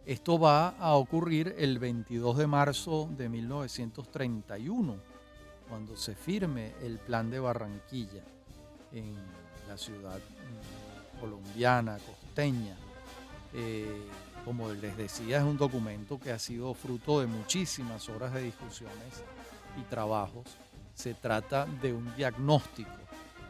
esto 0.04 0.38
va 0.38 0.70
a 0.70 0.94
ocurrir 0.94 1.54
el 1.58 1.78
22 1.78 2.38
de 2.38 2.46
marzo 2.46 3.08
de 3.16 3.28
1931, 3.28 4.96
cuando 5.68 5.96
se 5.96 6.14
firme 6.14 6.74
el 6.82 6.98
plan 6.98 7.30
de 7.30 7.40
Barranquilla 7.40 8.22
en 8.92 9.14
la 9.68 9.76
ciudad 9.76 10.18
mm, 10.18 11.20
colombiana, 11.20 11.98
costeña. 11.98 12.76
Eh, 13.52 14.06
como 14.44 14.70
les 14.70 14.96
decía, 14.96 15.38
es 15.38 15.44
un 15.44 15.56
documento 15.56 16.20
que 16.20 16.30
ha 16.30 16.38
sido 16.38 16.72
fruto 16.72 17.20
de 17.20 17.26
muchísimas 17.26 18.08
horas 18.08 18.32
de 18.32 18.42
discusiones 18.42 19.24
y 19.76 19.82
trabajos. 19.90 20.46
Se 20.96 21.12
trata 21.12 21.66
de 21.66 21.92
un 21.92 22.16
diagnóstico 22.16 22.90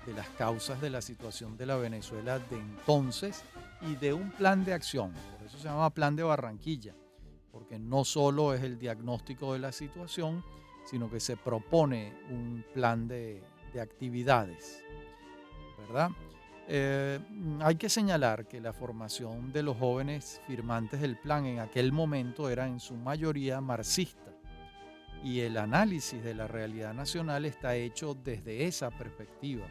de 0.04 0.14
las 0.14 0.28
causas 0.30 0.80
de 0.80 0.90
la 0.90 1.00
situación 1.00 1.56
de 1.56 1.64
la 1.64 1.76
Venezuela 1.76 2.40
de 2.40 2.58
entonces 2.58 3.44
y 3.82 3.94
de 3.94 4.12
un 4.12 4.32
plan 4.32 4.64
de 4.64 4.72
acción. 4.72 5.12
Por 5.38 5.46
eso 5.46 5.56
se 5.56 5.64
llama 5.64 5.90
Plan 5.90 6.16
de 6.16 6.24
Barranquilla, 6.24 6.92
porque 7.52 7.78
no 7.78 8.04
solo 8.04 8.52
es 8.52 8.64
el 8.64 8.80
diagnóstico 8.80 9.52
de 9.52 9.60
la 9.60 9.70
situación, 9.70 10.44
sino 10.86 11.08
que 11.08 11.20
se 11.20 11.36
propone 11.36 12.12
un 12.30 12.64
plan 12.74 13.06
de, 13.06 13.42
actividades. 13.80 14.82
¿Verdad? 15.78 16.10
Eh, 16.66 17.20
hay 17.60 17.76
que 17.76 17.88
señalar 17.88 18.48
que 18.48 18.60
la 18.60 18.72
formación 18.72 19.52
de 19.52 19.62
los 19.62 19.76
jóvenes 19.76 20.40
firmantes 20.48 21.00
del 21.00 21.16
plan 21.16 21.46
en 21.46 21.60
aquel 21.60 21.92
momento 21.92 22.48
era 22.48 22.66
en 22.66 22.80
su 22.80 22.94
mayoría 22.96 23.60
marxista 23.60 24.35
y 25.22 25.40
el 25.40 25.56
análisis 25.56 26.22
de 26.22 26.34
la 26.34 26.46
realidad 26.46 26.94
nacional 26.94 27.44
está 27.44 27.74
hecho 27.74 28.14
desde 28.14 28.66
esa 28.66 28.90
perspectiva. 28.90 29.66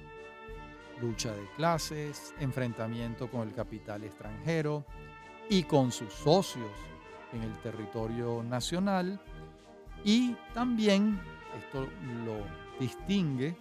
Lucha 1.02 1.34
de 1.34 1.46
clases, 1.56 2.34
enfrentamiento 2.40 3.30
con 3.30 3.48
el 3.48 3.54
capital 3.54 4.04
extranjero 4.04 4.86
y 5.50 5.64
con 5.64 5.92
sus 5.92 6.14
socios 6.14 6.72
en 7.34 7.44
el 7.44 7.54
territorio 7.60 8.44
nacional. 8.44 9.20
Y 10.04 10.36
también, 10.54 11.20
esto 11.58 11.88
lo 12.26 12.46
distingue, 12.80 13.56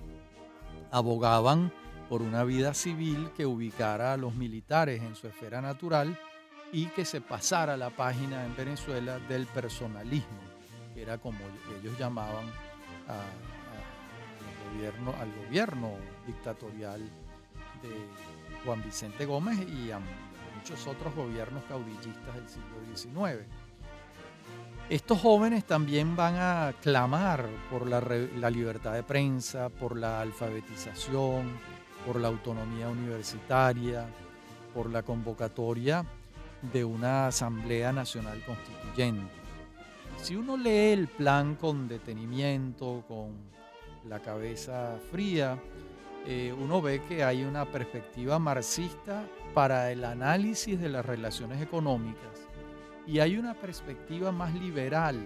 abogaban 0.90 1.73
por 2.09 2.23
una 2.23 2.44
vida 2.44 2.75
civil 2.75 3.31
que 3.37 3.47
ubicara 3.47 4.12
a 4.12 4.16
los 4.16 4.35
militares 4.35 5.03
en 5.03 5.14
su 5.14 5.27
esfera 5.27 5.61
natural 5.61 6.18
y 6.73 6.87
que 6.87 7.05
se 7.05 7.20
pasara 7.20 7.77
la 7.77 7.90
página 7.90 8.44
en 8.44 8.57
Venezuela 8.57 9.18
del 9.20 9.47
personalismo, 9.47 10.40
era 11.05 11.19
como 11.19 11.38
ellos 11.81 11.99
llamaban 11.99 12.47
al 15.19 15.45
gobierno 15.45 15.93
dictatorial 16.27 17.03
Juan 18.64 18.83
Vicente 18.83 19.27
Gómez 19.27 19.59
y 19.69 19.90
a 19.90 20.01
muchos 20.57 20.87
otros 20.87 21.14
gobiernos 21.14 21.62
caudillistas 21.64 22.35
del 22.35 22.49
siglo 22.49 22.77
XIX. 22.95 23.47
Estos 24.88 25.21
jóvenes 25.21 25.64
también 25.64 26.17
van 26.17 26.37
a 26.37 26.75
clamar 26.83 27.47
por 27.71 27.87
la, 27.87 28.01
libertad 28.51 28.93
de 28.95 29.03
prensa, 29.03 29.69
por 29.69 29.97
la 29.97 30.21
alfabetización, 30.21 31.53
por 32.07 32.21
la 32.21 32.29
autonomía 32.29 32.88
universitaria, 32.88 34.07
por 34.75 34.90
la 34.90 35.03
convocatoria 35.03 36.05
de 36.73 36.85
una 36.85 37.29
Asamblea 37.29 37.93
Nacional 37.93 38.43
Constituyente. 38.45 39.44
Si 40.25 40.35
uno 40.35 40.57
lee 40.57 40.93
el 40.95 41.07
plan 41.07 41.55
con 41.55 41.87
detenimiento, 41.87 43.05
con 43.07 43.35
la 44.09 44.21
cabeza 44.21 44.99
fría, 45.11 45.63
eh, 46.27 46.51
uno 46.59 46.81
ve 46.81 47.03
que 47.03 47.23
hay 47.23 47.45
una 47.45 47.67
perspectiva 47.67 48.39
marxista 48.39 49.29
para 49.53 49.93
el 49.93 50.03
análisis 50.03 50.81
de 50.81 50.89
las 50.89 51.05
relaciones 51.05 51.61
económicas 51.61 52.49
y 53.07 53.19
hay 53.19 53.37
una 53.37 53.53
perspectiva 53.53 54.33
más 54.33 54.55
liberal 54.55 55.23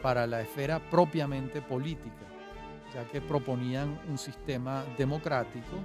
para 0.00 0.26
la 0.26 0.40
esfera 0.40 0.78
propiamente 0.78 1.60
política, 1.60 2.24
ya 2.94 3.06
que 3.06 3.20
proponían 3.20 4.00
un 4.08 4.16
sistema 4.16 4.82
democrático 4.96 5.76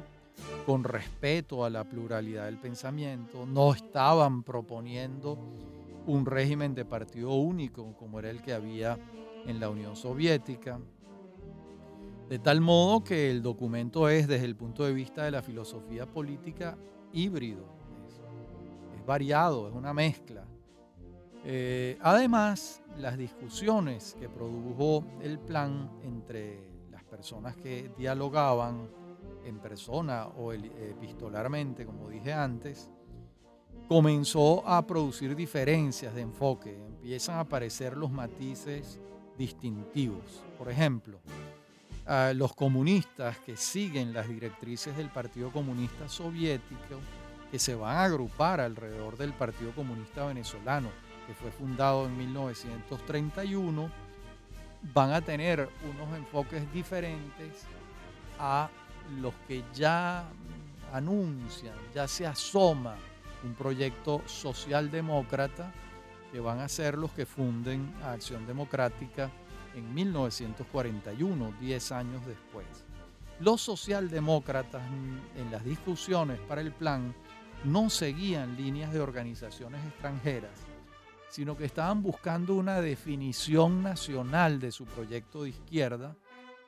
con 0.65 0.85
respeto 0.85 1.65
a 1.65 1.69
la 1.69 1.83
pluralidad 1.83 2.45
del 2.45 2.59
pensamiento, 2.59 3.45
no 3.45 3.73
estaban 3.73 4.41
proponiendo 4.41 5.37
un 6.07 6.25
régimen 6.25 6.75
de 6.75 6.85
partido 6.85 7.33
único 7.33 7.95
como 7.97 8.19
era 8.19 8.29
el 8.29 8.41
que 8.41 8.53
había 8.53 8.97
en 9.45 9.59
la 9.59 9.69
Unión 9.69 9.95
Soviética, 9.95 10.79
de 12.29 12.39
tal 12.39 12.61
modo 12.61 13.03
que 13.03 13.29
el 13.29 13.41
documento 13.43 14.09
es, 14.09 14.27
desde 14.27 14.45
el 14.45 14.55
punto 14.55 14.83
de 14.83 14.93
vista 14.93 15.23
de 15.23 15.31
la 15.31 15.41
filosofía 15.41 16.05
política, 16.05 16.77
híbrido, 17.13 17.65
es, 18.95 19.05
variado, 19.05 19.67
es 19.67 19.75
una 19.75 19.93
mezcla. 19.93 20.43
Eh, 21.43 21.99
además, 22.01 22.81
las 22.97 23.17
discusiones 23.17 24.17
que 24.19 24.27
produjo 24.27 25.05
el 25.21 25.37
plan 25.37 25.91
entre 26.01 26.67
las 26.89 27.03
personas 27.03 27.55
que 27.55 27.91
dialogaban 27.95 28.89
en 29.45 29.59
persona 29.59 30.25
o 30.25 30.51
epistolarmente, 30.51 31.85
como 31.85 32.09
dije 32.09 32.33
antes, 32.33 32.89
comenzó 33.87 34.67
a 34.67 34.85
producir 34.85 35.35
diferencias 35.35 36.15
de 36.15 36.21
enfoque, 36.21 36.75
empiezan 36.75 37.35
a 37.35 37.41
aparecer 37.41 37.95
los 37.95 38.11
matices 38.11 38.99
distintivos. 39.37 40.43
Por 40.57 40.69
ejemplo, 40.71 41.19
los 42.33 42.55
comunistas 42.55 43.37
que 43.39 43.57
siguen 43.57 44.13
las 44.13 44.27
directrices 44.27 44.97
del 44.97 45.09
Partido 45.09 45.51
Comunista 45.51 46.07
Soviético, 46.07 46.99
que 47.51 47.59
se 47.59 47.75
van 47.75 47.97
a 47.97 48.03
agrupar 48.03 48.59
alrededor 48.59 49.17
del 49.17 49.33
Partido 49.33 49.71
Comunista 49.71 50.25
Venezolano, 50.25 50.89
que 51.27 51.33
fue 51.33 51.51
fundado 51.51 52.05
en 52.05 52.17
1931, 52.17 53.89
van 54.93 55.11
a 55.13 55.21
tener 55.21 55.67
unos 55.93 56.17
enfoques 56.17 56.71
diferentes 56.73 57.65
a 58.39 58.69
los 59.19 59.33
que 59.47 59.63
ya 59.73 60.27
anuncian, 60.93 61.75
ya 61.93 62.07
se 62.07 62.25
asoma 62.25 62.95
un 63.45 63.53
proyecto 63.53 64.21
socialdemócrata 64.25 65.71
que 66.31 66.39
van 66.39 66.59
a 66.59 66.67
ser 66.67 66.97
los 66.97 67.11
que 67.11 67.25
funden 67.25 67.93
a 68.03 68.13
Acción 68.13 68.45
Democrática 68.45 69.29
en 69.75 69.93
1941, 69.93 71.53
10 71.59 71.91
años 71.91 72.25
después. 72.25 72.65
Los 73.39 73.61
socialdemócratas 73.61 74.81
en 75.37 75.51
las 75.51 75.63
discusiones 75.63 76.39
para 76.39 76.61
el 76.61 76.71
plan 76.71 77.13
no 77.63 77.89
seguían 77.89 78.55
líneas 78.55 78.91
de 78.93 79.01
organizaciones 79.01 79.85
extranjeras, 79.85 80.51
sino 81.29 81.57
que 81.57 81.65
estaban 81.65 82.01
buscando 82.01 82.55
una 82.55 82.81
definición 82.81 83.83
nacional 83.83 84.59
de 84.59 84.71
su 84.71 84.85
proyecto 84.85 85.43
de 85.43 85.49
izquierda, 85.49 86.15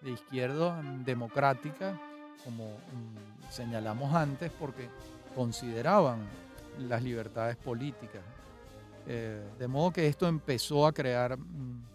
de 0.02 0.12
izquierda 0.12 0.82
democrática, 1.06 2.00
como 2.44 2.66
mm, 2.66 3.52
señalamos 3.52 4.14
antes, 4.14 4.52
porque 4.52 4.90
consideraban 5.36 6.20
las 6.80 7.04
libertades 7.04 7.56
políticas. 7.58 8.24
Eh, 9.08 9.42
de 9.58 9.68
modo 9.68 9.92
que 9.92 10.08
esto 10.08 10.28
empezó 10.28 10.86
a 10.86 10.94
crear 10.94 11.38
mm, 11.38 11.86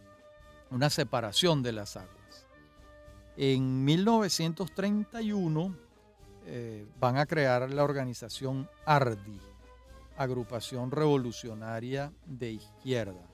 una 0.70 0.88
separación 0.88 1.62
de 1.62 1.72
las 1.72 1.96
aguas. 1.96 2.46
En 3.36 3.84
1931 3.84 5.76
eh, 6.46 6.86
van 6.98 7.18
a 7.18 7.26
crear 7.26 7.70
la 7.70 7.84
organización 7.84 8.68
ARDI, 8.84 9.40
Agrupación 10.16 10.90
Revolucionaria 10.90 12.12
de 12.26 12.52
Izquierda. 12.52 13.32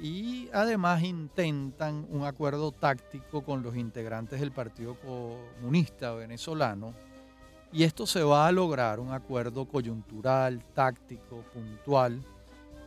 Y 0.00 0.48
además 0.52 1.02
intentan 1.02 2.06
un 2.08 2.24
acuerdo 2.24 2.72
táctico 2.72 3.44
con 3.44 3.62
los 3.62 3.76
integrantes 3.76 4.40
del 4.40 4.50
Partido 4.50 4.96
Comunista 5.00 6.12
Venezolano. 6.12 6.94
Y 7.72 7.84
esto 7.84 8.06
se 8.06 8.22
va 8.22 8.46
a 8.46 8.52
lograr, 8.52 9.00
un 9.00 9.12
acuerdo 9.12 9.64
coyuntural, 9.64 10.62
táctico, 10.74 11.42
puntual, 11.54 12.22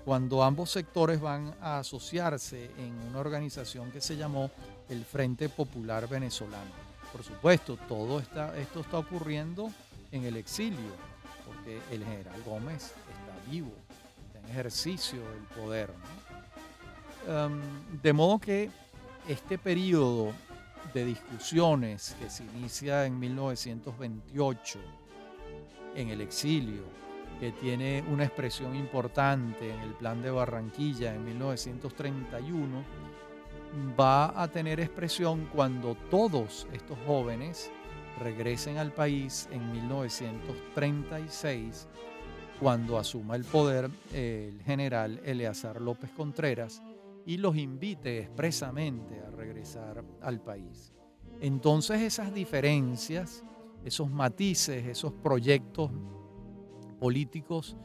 cuando 0.05 0.43
ambos 0.43 0.69
sectores 0.69 1.19
van 1.19 1.55
a 1.59 1.79
asociarse 1.79 2.69
en 2.77 2.93
una 3.09 3.19
organización 3.19 3.91
que 3.91 3.99
se 3.99 4.15
llamó 4.15 4.51
el 4.87 5.03
Frente 5.03 5.49
Popular 5.49 6.07
Venezolano. 6.07 6.71
Por 7.11 7.23
supuesto, 7.23 7.77
todo 7.87 8.19
está, 8.19 8.55
esto 8.59 8.81
está 8.81 8.99
ocurriendo 8.99 9.71
en 10.11 10.25
el 10.25 10.37
exilio, 10.37 10.91
porque 11.47 11.79
el 11.91 12.03
general 12.03 12.43
Gómez 12.45 12.83
está 12.83 13.51
vivo, 13.51 13.71
está 14.27 14.39
en 14.39 14.51
ejercicio 14.51 15.19
del 15.19 15.63
poder. 15.63 15.89
Em, 17.27 17.59
de 18.03 18.13
modo 18.13 18.37
que 18.37 18.69
este 19.27 19.57
periodo 19.57 20.31
de 20.93 21.05
discusiones 21.05 22.15
que 22.19 22.29
se 22.29 22.43
inicia 22.43 23.05
en 23.05 23.17
1928 23.19 24.79
en 25.95 26.09
el 26.09 26.21
exilio, 26.21 26.83
que 27.39 27.51
tiene 27.51 28.03
una 28.11 28.25
expresión 28.25 28.75
importante 28.75 29.73
en 29.73 29.79
el 29.81 29.93
plan 29.93 30.21
de 30.21 30.29
Barranquilla 30.31 31.15
en 31.15 31.25
1931, 31.25 32.83
va 33.99 34.41
a 34.41 34.47
tener 34.47 34.79
expresión 34.79 35.49
cuando 35.53 35.95
todos 36.09 36.65
estos 36.71 36.97
jóvenes 37.05 37.69
regresen 38.19 38.77
al 38.77 38.93
país 38.93 39.49
en 39.51 39.69
1936, 39.71 41.87
cuando 42.59 42.97
asuma 42.97 43.35
el 43.35 43.43
poder 43.43 43.89
el 44.13 44.61
general 44.65 45.19
Eleazar 45.25 45.81
López 45.81 46.09
Contreras 46.11 46.81
y 47.25 47.37
los 47.37 47.57
invite 47.57 48.19
expresamente 48.19 49.19
a 49.19 49.31
regresar 49.31 50.03
al 50.21 50.41
país. 50.41 50.93
Entonces 51.41 52.01
esas 52.01 52.33
diferencias, 52.33 53.43
esos 53.83 54.09
matices, 54.09 54.85
esos 54.85 55.11
proyectos 55.11 55.91
políticos 56.99 57.75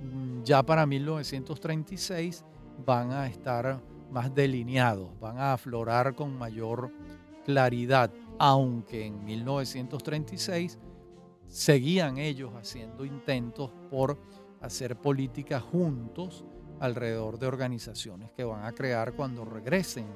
mm, 0.00 0.42
ya 0.42 0.62
para 0.62 0.86
1936 0.86 2.44
van 2.84 3.12
a 3.12 3.26
estar 3.26 3.80
más 4.10 4.34
delineados, 4.34 5.18
van 5.20 5.38
a 5.38 5.52
aflorar 5.52 6.14
con 6.14 6.36
mayor 6.36 6.90
claridad, 7.44 8.10
aunque 8.38 9.06
en 9.06 9.24
1936 9.24 10.78
seguían 11.48 12.18
ellos 12.18 12.52
haciendo 12.54 13.04
intentos 13.04 13.70
por 13.90 14.18
hacer 14.60 14.96
política 14.96 15.60
juntos 15.60 16.44
alrededor 16.80 17.38
de 17.38 17.46
organizaciones 17.46 18.30
que 18.32 18.44
van 18.44 18.64
a 18.64 18.72
crear 18.72 19.12
cuando 19.12 19.44
regresen 19.44 20.06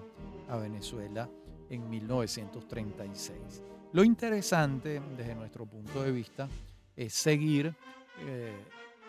a 0.49 0.57
Venezuela 0.57 1.29
en 1.71 1.89
1936. 1.89 3.63
Lo 3.93 4.05
interesante 4.05 5.01
desde 5.17 5.35
nuestro 5.35 5.67
punto 5.67 6.03
de 6.03 6.13
vista 6.13 6.49
es 6.97 7.13
seguir 7.15 7.75
eh, 8.27 8.53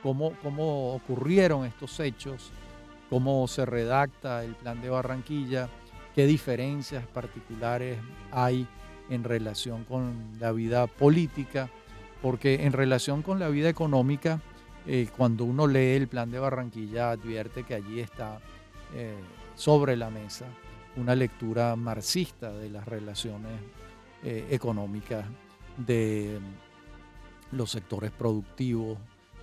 cómo, 0.02 0.34
cómo 0.42 0.94
ocurrieron 0.94 1.66
estos 1.66 2.00
hechos 2.00 2.52
cómo 3.10 3.48
se 3.48 3.66
redacta 3.66 4.44
el 4.44 4.56
plan 4.56 4.82
de 4.82 4.90
Barranquilla, 4.90 5.68
qué 6.16 6.26
diferencias 6.26 7.06
particulares 7.08 7.98
hay 8.32 8.68
en 9.10 9.24
relación 9.24 9.84
con 9.84 10.34
la 10.40 10.52
vida 10.52 10.86
política, 10.88 11.70
porque 12.22 12.66
en 12.66 12.74
relación 12.74 13.24
con 13.24 13.40
la 13.40 13.50
vida 13.50 13.70
económica, 13.70 14.42
eh, 14.92 15.08
cuando 15.16 15.46
uno 15.46 15.68
lee 15.68 15.98
el 15.98 16.08
plan 16.08 16.32
de 16.32 16.40
Barranquilla 16.40 17.12
advierte 17.12 17.64
que 17.64 17.76
allí 17.76 18.00
está 18.00 18.40
eh, 18.96 19.14
sobre 19.54 19.96
la 19.96 20.10
mesa 20.10 20.48
una 20.96 21.14
lectura 21.14 21.76
marxista 21.76 22.52
de 22.52 22.72
las 22.72 22.88
relaciones 22.88 23.52
eh, 24.24 24.48
económicas 24.50 25.26
de 25.78 26.40
los 27.52 27.70
sectores 27.70 28.10
productivos, 28.10 28.98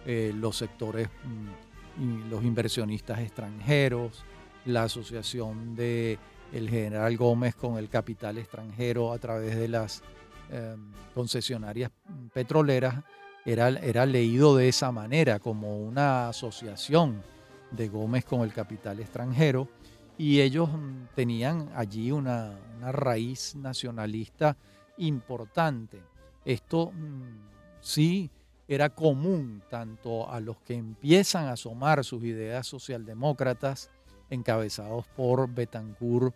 los 0.05 0.57
sectores 0.57 1.09
mm, 1.99 2.29
los 2.29 2.43
inversionistas 2.43 3.21
extranjeros, 3.21 4.25
la 4.65 4.83
asociación 4.83 5.77
de 5.77 6.19
el 6.53 6.69
general 6.69 7.17
Gómez 7.17 7.55
con 7.55 7.79
el 7.79 7.89
capital 7.89 8.39
extranjero 8.39 9.13
a 9.13 9.19
través 9.19 9.57
de 9.57 9.69
las 9.69 10.03
concesionarias 11.15 11.93
petroleras, 12.33 12.97
era, 13.47 13.69
era 13.69 14.05
leído 14.05 14.57
de 14.57 14.69
esa 14.69 14.93
manera, 14.93 15.39
como 15.39 15.79
una 15.79 16.29
asociación 16.29 17.23
de 17.71 17.89
Gómez 17.89 18.25
con 18.25 18.43
el 18.43 18.53
capital 18.53 19.01
extranjero, 19.01 19.69
y 20.19 20.41
ellos 20.41 20.69
mm, 20.71 21.15
tenían 21.15 21.71
allí 21.75 22.11
una, 22.11 22.59
una 22.77 22.93
raíz 22.93 23.55
nacionalista 23.55 24.57
importante. 24.99 26.03
Esto 26.45 26.91
mm, 26.93 27.81
sí 27.81 28.31
era 28.69 28.91
común 28.91 29.63
tanto 29.71 30.29
a 30.29 30.41
los 30.41 30.59
que 30.59 30.75
empiezan 30.75 31.47
a 31.47 31.53
asomar 31.53 32.05
sus 32.05 32.25
ideas 32.25 32.67
socialdemócratas, 32.67 33.91
encabezados 34.29 35.07
por 35.09 35.49
Betancourt, 35.49 36.35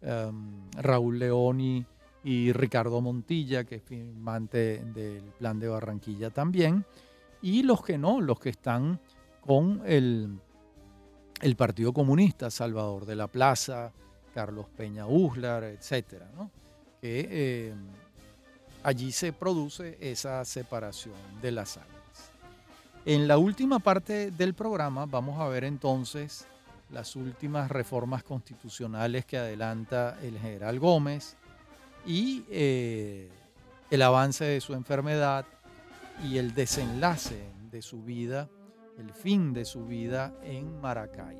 em, 0.00 0.68
Raúl 0.72 1.20
Leoni 1.20 1.86
y 2.24 2.52
Ricardo 2.52 3.00
Montilla, 3.00 3.64
que 3.64 3.76
es 3.76 3.82
firmante 3.82 4.82
del 4.94 5.22
Plan 5.38 5.58
de 5.58 5.68
Barranquilla 5.68 6.30
también, 6.30 6.84
y 7.40 7.62
los 7.62 7.82
que 7.82 7.98
no, 7.98 8.20
los 8.20 8.38
que 8.38 8.50
están 8.50 9.00
con 9.40 9.82
el, 9.84 10.38
el 11.40 11.56
Partido 11.56 11.92
Comunista, 11.92 12.50
Salvador 12.50 13.04
de 13.06 13.16
la 13.16 13.26
Plaza, 13.26 13.92
Carlos 14.32 14.66
Peña 14.76 15.06
Uslar, 15.06 15.64
etcétera, 15.64 16.30
que 17.00 17.68
em, 17.68 17.86
allí 18.84 19.10
se 19.10 19.32
produce 19.32 19.98
esa 20.00 20.44
separación 20.44 21.14
de 21.40 21.50
las 21.50 21.76
aguas. 21.76 21.92
En 23.04 23.26
la 23.26 23.36
última 23.36 23.80
parte 23.80 24.30
del 24.30 24.54
programa 24.54 25.06
vamos 25.06 25.40
a 25.40 25.48
ver 25.48 25.64
entonces 25.64 26.46
las 26.90 27.16
últimas 27.16 27.70
reformas 27.70 28.22
constitucionales 28.22 29.24
que 29.24 29.38
adelanta 29.38 30.18
el 30.22 30.38
general 30.38 30.78
Gómez 30.78 31.36
y 32.06 32.44
eh, 32.50 33.30
el 33.90 34.02
avance 34.02 34.44
de 34.44 34.60
su 34.60 34.74
enfermedad 34.74 35.44
y 36.24 36.38
el 36.38 36.54
desenlace 36.54 37.52
de 37.70 37.82
su 37.82 38.02
vida, 38.02 38.48
el 38.98 39.12
fin 39.12 39.52
de 39.52 39.64
su 39.64 39.86
vida 39.86 40.34
en 40.42 40.80
Maracay. 40.80 41.36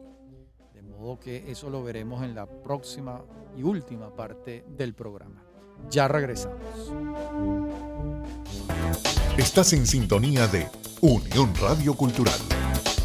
De 0.74 0.82
modo 0.82 1.18
que 1.18 1.50
eso 1.50 1.70
lo 1.70 1.82
veremos 1.82 2.22
en 2.22 2.34
la 2.34 2.46
próxima 2.46 3.22
y 3.56 3.62
última 3.62 4.14
parte 4.14 4.64
del 4.68 4.94
programa. 4.94 5.42
Ya 5.90 6.08
regresamos. 6.08 6.60
Estás 9.36 9.72
en 9.72 9.86
sintonía 9.86 10.46
de 10.46 10.68
Unión 11.00 11.52
Radio 11.60 11.94
Cultural. 11.94 12.38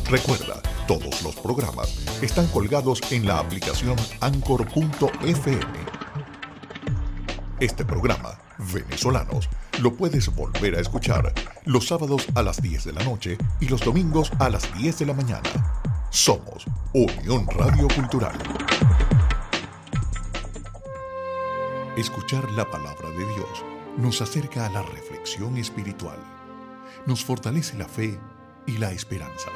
Recuerda, 0.09 0.61
todos 0.87 1.21
los 1.21 1.35
programas 1.35 1.97
están 2.21 2.47
colgados 2.47 3.01
en 3.11 3.25
la 3.25 3.39
aplicación 3.39 3.95
anchor.fm. 4.21 5.96
Este 7.59 7.83
programa, 7.83 8.39
Venezolanos, 8.71 9.49
lo 9.81 9.91
puedes 9.91 10.33
volver 10.35 10.75
a 10.75 10.79
escuchar 10.79 11.33
los 11.65 11.87
sábados 11.87 12.27
a 12.35 12.43
las 12.43 12.61
10 12.61 12.85
de 12.85 12.93
la 12.93 13.03
noche 13.03 13.35
y 13.59 13.67
los 13.67 13.81
domingos 13.81 14.31
a 14.37 14.47
las 14.49 14.71
10 14.77 14.99
de 14.99 15.05
la 15.07 15.13
mañana. 15.13 15.49
Somos 16.11 16.67
Unión 16.93 17.47
Radio 17.47 17.87
Cultural. 17.95 18.37
Escuchar 21.97 22.51
la 22.51 22.69
palabra 22.69 23.09
de 23.09 23.25
Dios 23.25 23.65
nos 23.97 24.21
acerca 24.21 24.67
a 24.67 24.69
la 24.69 24.83
reflexión 24.83 25.57
espiritual, 25.57 26.19
nos 27.07 27.25
fortalece 27.25 27.75
la 27.75 27.87
fe 27.87 28.19
y 28.67 28.77
la 28.77 28.91
esperanza. 28.91 29.49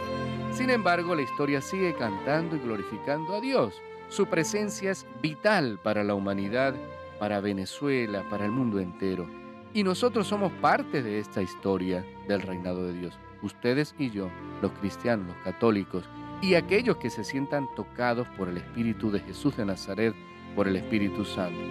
Sin 0.51 0.71
embargo, 0.71 1.13
la 1.13 1.21
historia 1.21 1.61
sigue 1.61 1.93
cantando 1.93 2.55
y 2.55 2.59
glorificando 2.61 3.35
a 3.35 3.41
Dios. 3.41 3.75
Su 4.09 4.25
presencia 4.25 4.89
es 4.89 5.05
vital 5.21 5.79
para 5.83 6.03
la 6.03 6.15
humanidad, 6.15 6.73
para 7.21 7.39
Venezuela, 7.39 8.27
para 8.31 8.45
el 8.45 8.51
mundo 8.51 8.79
entero. 8.79 9.29
Y 9.75 9.83
nosotros 9.83 10.25
somos 10.25 10.51
parte 10.53 11.03
de 11.03 11.19
esta 11.19 11.43
historia 11.43 12.03
del 12.27 12.41
reinado 12.41 12.87
de 12.87 12.93
Dios. 12.93 13.13
Ustedes 13.43 13.93
y 13.99 14.09
yo, 14.09 14.27
los 14.59 14.71
cristianos, 14.71 15.27
los 15.27 15.43
católicos, 15.43 16.03
y 16.41 16.55
aquellos 16.55 16.97
que 16.97 17.11
se 17.11 17.23
sientan 17.23 17.67
tocados 17.75 18.27
por 18.39 18.49
el 18.49 18.57
Espíritu 18.57 19.11
de 19.11 19.19
Jesús 19.19 19.55
de 19.55 19.65
Nazaret, 19.65 20.15
por 20.55 20.67
el 20.67 20.77
Espíritu 20.77 21.23
Santo. 21.23 21.61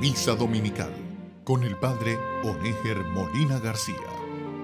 Misa 0.00 0.34
Dominical 0.34 0.94
con 1.44 1.64
el 1.64 1.76
Padre 1.76 2.16
Onéger 2.42 2.96
Molina 3.12 3.58
García. 3.58 4.08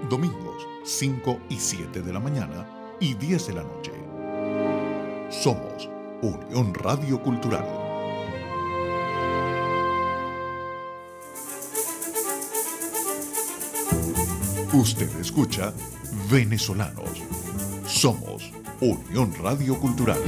Domingos 0.08 0.66
5 0.84 1.38
y 1.50 1.56
7 1.56 2.00
de 2.00 2.12
la 2.14 2.20
mañana 2.20 2.66
y 2.98 3.12
10 3.12 3.48
de 3.48 3.52
la 3.52 3.62
noche. 3.62 3.92
Somos 5.28 5.90
Unión 6.22 6.72
Radio 6.72 7.20
Cultural. 7.20 7.83
Usted 14.74 15.08
escucha 15.20 15.72
Venezolanos. 16.28 17.22
Somos 17.86 18.52
Unión 18.80 19.32
Radio 19.40 19.78
Cultural. 19.78 20.18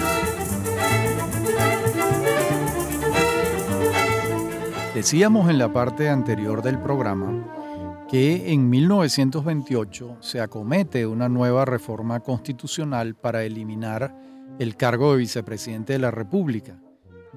Decíamos 4.95 5.51
en 5.51 5.59
la 5.59 5.73
parte 5.73 6.09
anterior 6.09 6.63
del 6.63 6.79
programa 6.79 8.07
que 8.09 8.53
en 8.53 8.71
1928 8.71 10.19
se 10.21 10.41
acomete 10.41 11.09
una 11.09 11.29
nueva 11.29 11.65
reforma 11.65 12.21
constitucional 12.21 13.17
para 13.17 13.43
eliminar 13.43 14.15
el 14.61 14.77
cargo 14.77 15.11
de 15.11 15.19
vicepresidente 15.19 15.95
de 15.95 15.99
la 15.99 16.13
República, 16.13 16.81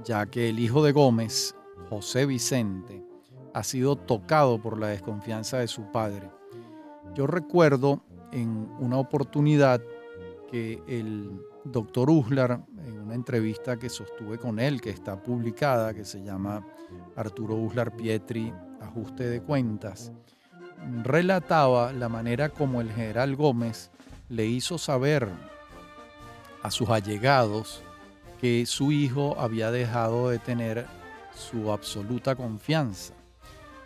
ya 0.03 0.28
que 0.28 0.49
el 0.49 0.60
hijo 0.60 0.84
de 0.84 0.91
Gómez, 0.91 1.55
José 1.89 2.28
Vicente, 2.28 3.03
ha 3.55 3.64
sido 3.64 3.95
tocado 3.95 4.62
por 4.62 4.80
la 4.80 4.89
desconfianza 4.89 5.57
de 5.57 5.68
su 5.68 5.91
padre. 5.91 6.38
Yo 7.20 7.28
recuerdo 7.28 7.99
en 8.32 8.70
una 8.80 8.97
oportunidad 8.97 9.82
que 10.49 10.82
el 10.88 11.30
doctor 11.65 12.09
Uslar, 12.09 12.61
en 12.86 12.97
una 12.97 13.13
entrevista 13.13 13.76
que 13.76 13.89
sostuve 13.89 14.38
con 14.38 14.57
él, 14.57 14.80
que 14.80 14.89
está 14.89 15.22
publicada, 15.22 15.93
que 15.93 16.05
se 16.05 16.24
llama 16.24 16.65
Arturo 17.17 17.55
Uslar 17.55 17.93
Pietri, 17.93 18.53
Ajuste 18.80 19.26
de 19.26 19.41
Cuentas, 19.41 20.13
relataba 21.03 21.91
la 21.91 22.07
manera 22.07 22.47
como 22.47 22.80
el 22.80 22.89
general 22.89 23.36
Gómez 23.36 23.91
le 24.30 24.45
hizo 24.45 24.78
saber 24.78 25.28
a 26.63 26.72
sus 26.72 26.88
allegados 26.88 27.84
que 28.39 28.65
su 28.65 28.93
hijo 28.93 29.36
había 29.38 29.72
dejado 29.72 30.30
de 30.30 30.39
tener 30.39 30.86
su 31.36 31.70
absoluta 31.70 32.38
confianza. 32.38 33.18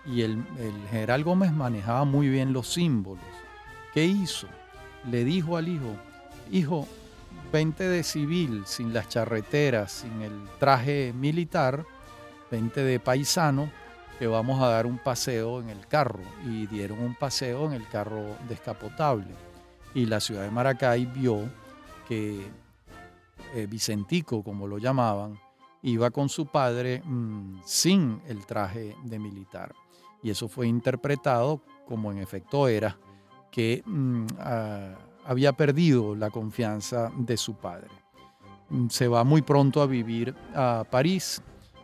Y 0.06 0.22
el, 0.22 0.44
general 0.90 1.24
Gómez 1.24 1.54
manejaba 1.54 2.04
muy 2.04 2.30
bien 2.30 2.54
los 2.54 2.74
símbolos. 2.74 3.24
¿Qué 3.94 4.06
hizo? 4.06 4.48
Le 5.10 5.24
dijo 5.24 5.58
al 5.58 5.68
hijo, 5.68 5.96
hijo, 6.52 6.88
vente 7.52 7.88
de 7.88 8.04
civil, 8.04 8.64
sin 8.66 8.94
las 8.94 9.10
charreteras, 9.10 9.92
sin 9.92 10.22
el 10.22 10.34
traje 10.60 11.14
militar, 11.14 11.86
vente 12.52 12.84
de 12.84 13.00
paisano, 13.00 13.70
que 14.20 14.28
vamos 14.28 14.62
a 14.62 14.68
dar 14.68 14.86
un 14.86 14.98
paseo 14.98 15.62
en 15.62 15.70
el 15.70 15.88
carro. 15.88 16.22
Y 16.46 16.68
dieron 16.68 17.00
un 17.00 17.16
paseo 17.16 17.66
en 17.66 17.74
el 17.74 17.88
carro 17.88 18.38
descapotable. 18.50 19.34
Y 19.94 20.06
la 20.06 20.20
ciudad 20.20 20.44
de 20.44 20.52
Maracay 20.52 21.06
vio 21.06 21.50
que 22.08 22.48
eh, 23.54 23.68
Vicentico, 23.68 24.44
como 24.44 24.68
lo 24.68 24.80
llamaban, 24.80 25.40
iba 25.84 26.10
con 26.10 26.30
su 26.30 26.48
padre 26.48 27.02
mm, 27.04 27.62
sin 27.66 28.22
el 28.28 28.46
traje 28.46 28.96
de 29.04 29.20
militar. 29.20 29.74
Y 30.24 30.30
eso 30.30 30.48
fue 30.48 30.68
interpretado 30.68 31.62
como 31.86 32.12
en 32.12 32.18
efecto 32.18 32.68
era, 32.68 32.98
que 33.52 33.84
mm, 33.86 34.26
había 35.26 35.54
perdido 35.54 36.16
la 36.16 36.30
confianza 36.32 37.12
de 37.18 37.38
su 37.38 37.56
padre. 37.56 37.90
Mm, 38.70 38.88
se 38.88 39.08
va 39.08 39.24
muy 39.24 39.42
pronto 39.42 39.82
a 39.82 39.86
vivir 39.86 40.34
a 40.56 40.86
París 40.90 41.42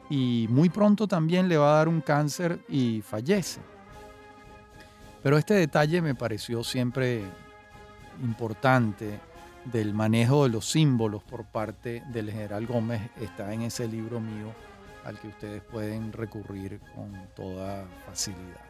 y 0.10 0.48
muy 0.50 0.70
pronto 0.70 1.08
también 1.08 1.48
le 1.48 1.58
va 1.58 1.74
a 1.74 1.78
dar 1.78 1.88
un 1.88 2.02
cáncer 2.02 2.60
y 2.68 3.02
fallece. 3.02 3.62
Pero 5.22 5.38
este 5.38 5.54
detalle 5.54 6.02
me 6.02 6.16
pareció 6.16 6.64
siempre 6.64 7.24
importante 8.24 9.20
del 9.66 9.94
manejo 9.94 10.44
de 10.44 10.50
los 10.50 10.66
símbolos 10.66 11.24
por 11.24 11.46
parte 11.46 12.04
del 12.12 12.32
general 12.32 12.66
Gómez. 12.66 13.12
Está 13.20 13.54
en 13.54 13.64
ese 13.64 13.88
libro 13.88 14.20
mío 14.20 14.54
al 15.06 15.20
que 15.20 15.28
ustedes 15.28 15.62
pueden 15.64 16.12
recurrir 16.12 16.80
con 16.96 17.14
toda 17.36 17.86
facilidad. 18.06 18.70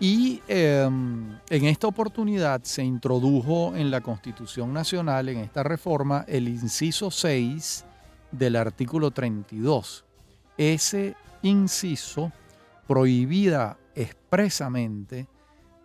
Y 0.00 0.42
em, 0.46 1.38
en 1.50 1.64
esta 1.64 1.88
oportunidad 1.88 2.62
se 2.62 2.84
introdujo 2.84 3.74
en 3.74 3.90
la 3.90 4.00
Constitución 4.00 4.72
Nacional, 4.72 5.28
en 5.28 5.38
esta 5.38 5.64
reforma, 5.64 6.24
el 6.28 6.48
inciso 6.48 7.10
6 7.10 7.84
del 8.30 8.56
artículo 8.56 9.10
32. 9.10 10.04
Ese 10.56 11.16
inciso 11.42 12.32
prohibida 12.86 13.76
expresamente 13.94 15.26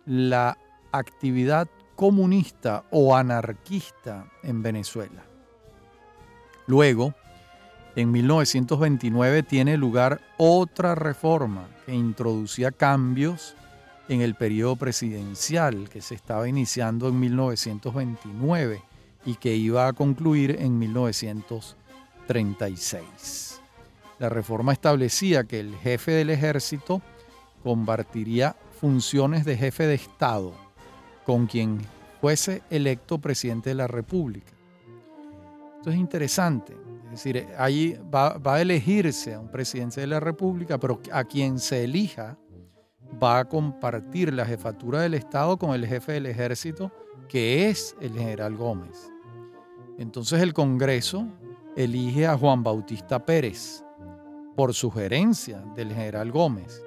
la 0.06 0.56
actividad 0.92 1.68
comunista 1.96 2.84
o 2.90 3.16
anarquista 3.16 4.26
en 4.42 4.62
Venezuela. 4.62 5.24
Luego, 6.66 7.14
en 7.96 8.10
1929 8.10 9.44
tiene 9.44 9.76
lugar 9.76 10.20
otra 10.36 10.94
reforma 10.94 11.68
que 11.86 11.94
introducía 11.94 12.72
cambios 12.72 13.54
en 14.08 14.20
el 14.20 14.34
periodo 14.34 14.76
presidencial 14.76 15.88
que 15.88 16.00
se 16.00 16.14
estaba 16.14 16.48
iniciando 16.48 17.08
en 17.08 17.20
1929 17.20 18.82
y 19.24 19.36
que 19.36 19.54
iba 19.54 19.86
a 19.86 19.92
concluir 19.92 20.56
en 20.60 20.78
1936. 20.78 23.60
La 24.18 24.28
reforma 24.28 24.72
establecía 24.72 25.44
que 25.44 25.60
el 25.60 25.76
jefe 25.76 26.10
del 26.12 26.30
ejército 26.30 27.00
compartiría 27.62 28.56
funciones 28.80 29.44
de 29.44 29.56
jefe 29.56 29.86
de 29.86 29.94
Estado 29.94 30.52
con 31.24 31.46
quien 31.46 31.78
fuese 32.20 32.62
electo 32.70 33.18
presidente 33.18 33.70
de 33.70 33.76
la 33.76 33.86
República. 33.86 34.52
Esto 35.78 35.90
es 35.90 35.96
interesante. 35.96 36.83
Decir, 37.14 37.48
ahí 37.58 37.98
va, 38.12 38.38
va 38.38 38.56
a 38.56 38.62
elegirse 38.62 39.34
a 39.34 39.40
un 39.40 39.48
presidente 39.48 40.00
de 40.00 40.06
la 40.06 40.20
República, 40.20 40.78
pero 40.78 41.00
a 41.12 41.24
quien 41.24 41.58
se 41.58 41.84
elija 41.84 42.38
va 43.22 43.38
a 43.38 43.44
compartir 43.48 44.32
la 44.32 44.44
jefatura 44.44 45.02
del 45.02 45.14
Estado 45.14 45.56
con 45.56 45.74
el 45.74 45.86
jefe 45.86 46.12
del 46.12 46.26
ejército, 46.26 46.90
que 47.28 47.68
es 47.68 47.94
el 48.00 48.12
general 48.12 48.56
Gómez. 48.56 49.10
Entonces 49.98 50.40
el 50.40 50.52
Congreso 50.52 51.26
elige 51.76 52.26
a 52.26 52.36
Juan 52.36 52.62
Bautista 52.62 53.24
Pérez 53.24 53.84
por 54.56 54.74
sugerencia 54.74 55.60
del 55.76 55.92
general 55.92 56.32
Gómez. 56.32 56.82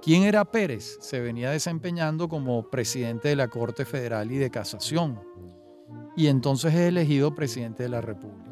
¿Quién 0.00 0.22
era 0.22 0.44
Pérez? 0.44 0.96
Se 1.00 1.20
venía 1.20 1.50
desempeñando 1.50 2.28
como 2.28 2.70
presidente 2.70 3.28
de 3.28 3.36
la 3.36 3.48
Corte 3.48 3.84
Federal 3.84 4.30
y 4.32 4.38
de 4.38 4.50
Casación 4.50 5.20
y 6.18 6.26
entonces 6.26 6.74
es 6.74 6.80
elegido 6.80 7.32
presidente 7.32 7.84
de 7.84 7.88
la 7.88 8.00
República. 8.00 8.47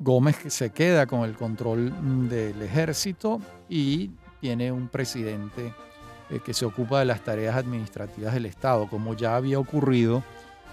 Gómez 0.00 0.36
se 0.48 0.70
queda 0.70 1.06
con 1.06 1.28
el 1.28 1.36
control 1.36 2.28
del 2.28 2.62
ejército 2.62 3.40
y 3.68 4.10
tiene 4.40 4.72
un 4.72 4.88
presidente 4.88 5.74
eh, 6.30 6.40
que 6.42 6.54
se 6.54 6.64
ocupa 6.64 7.00
de 7.00 7.04
las 7.04 7.22
tareas 7.22 7.54
administrativas 7.54 8.32
del 8.32 8.46
Estado, 8.46 8.88
como 8.88 9.14
ya 9.14 9.36
había 9.36 9.58
ocurrido 9.58 10.24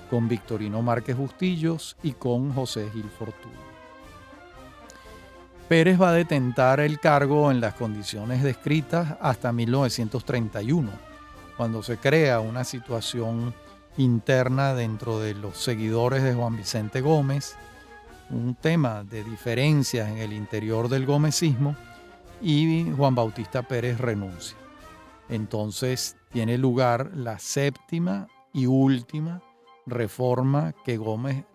con 0.09 0.30
Victorino 0.30 0.82
Márquez 0.82 1.17
Bustillos 1.17 1.97
y 2.01 2.13
con 2.13 2.53
José 2.53 2.89
Gil 2.93 3.09
Fortuna. 3.09 3.59
Pérez 5.67 6.01
va 6.01 6.11
a 6.11 6.13
detentar 6.13 6.80
el 6.80 6.97
cargo 6.97 7.51
en 7.51 7.59
las 7.59 7.73
condiciones 7.73 8.41
descritas 8.41 9.17
hasta 9.19 9.51
1931, 9.51 10.89
cuando 11.57 11.84
se 11.84 11.97
crea 11.97 12.39
una 12.39 12.63
situación 12.63 13.53
interna 13.97 14.73
dentro 14.73 15.19
de 15.19 15.34
los 15.34 15.57
seguidores 15.57 16.23
de 16.23 16.34
Juan 16.34 16.55
Vicente 16.55 17.01
Gómez, 17.01 17.57
un 18.30 18.55
tema 18.55 19.03
de 19.03 19.23
diferencias 19.23 20.09
en 20.09 20.17
el 20.17 20.34
interior 20.34 20.89
del 20.89 21.05
gomecismo, 21.05 21.75
y 22.41 22.91
Juan 22.95 23.15
Bautista 23.15 23.63
Pérez 23.63 23.97
renuncia. 23.97 24.57
Entonces 25.30 26.15
tiene 26.32 26.57
lugar 26.57 27.11
la 27.13 27.39
séptima 27.39 28.28
y 28.53 28.65
última 28.65 29.41
reforma 29.86 30.73
que 30.86 30.97
Gómez 30.97 31.45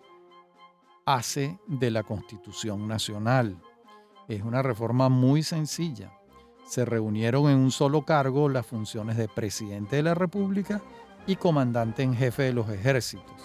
hace 1.05 1.59
de 1.67 1.91
la 1.91 2.03
Constitución 2.03 2.87
Nacional 2.87 3.57
es 4.27 4.41
una 4.41 4.61
reforma 4.61 5.09
muy 5.09 5.43
sencilla. 5.43 6.11
Se 6.65 6.85
reunieron 6.85 7.49
en 7.49 7.57
un 7.57 7.71
solo 7.71 8.03
cargo 8.03 8.47
las 8.47 8.65
funciones 8.65 9.17
de 9.17 9.27
presidente 9.27 9.97
de 9.97 10.03
la 10.03 10.15
República 10.15 10.81
y 11.27 11.35
comandante 11.35 12.03
en 12.03 12.15
jefe 12.15 12.43
de 12.43 12.53
los 12.53 12.69
ejércitos. 12.69 13.35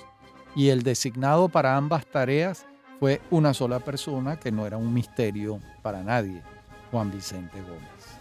Y 0.54 0.68
el 0.68 0.82
designado 0.82 1.48
para 1.48 1.76
ambas 1.76 2.06
tareas 2.06 2.66
fue 2.98 3.20
una 3.30 3.54
sola 3.54 3.80
persona 3.80 4.38
que 4.38 4.50
no 4.50 4.66
era 4.66 4.76
un 4.76 4.92
misterio 4.92 5.60
para 5.82 6.02
nadie, 6.02 6.42
Juan 6.90 7.10
Vicente 7.10 7.60
Gómez. 7.60 8.18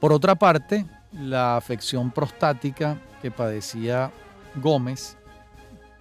Por 0.00 0.12
otra 0.12 0.34
parte, 0.34 0.84
la 1.12 1.56
afección 1.56 2.10
prostática 2.10 2.98
que 3.22 3.30
padecía 3.30 4.10
Gómez 4.56 5.16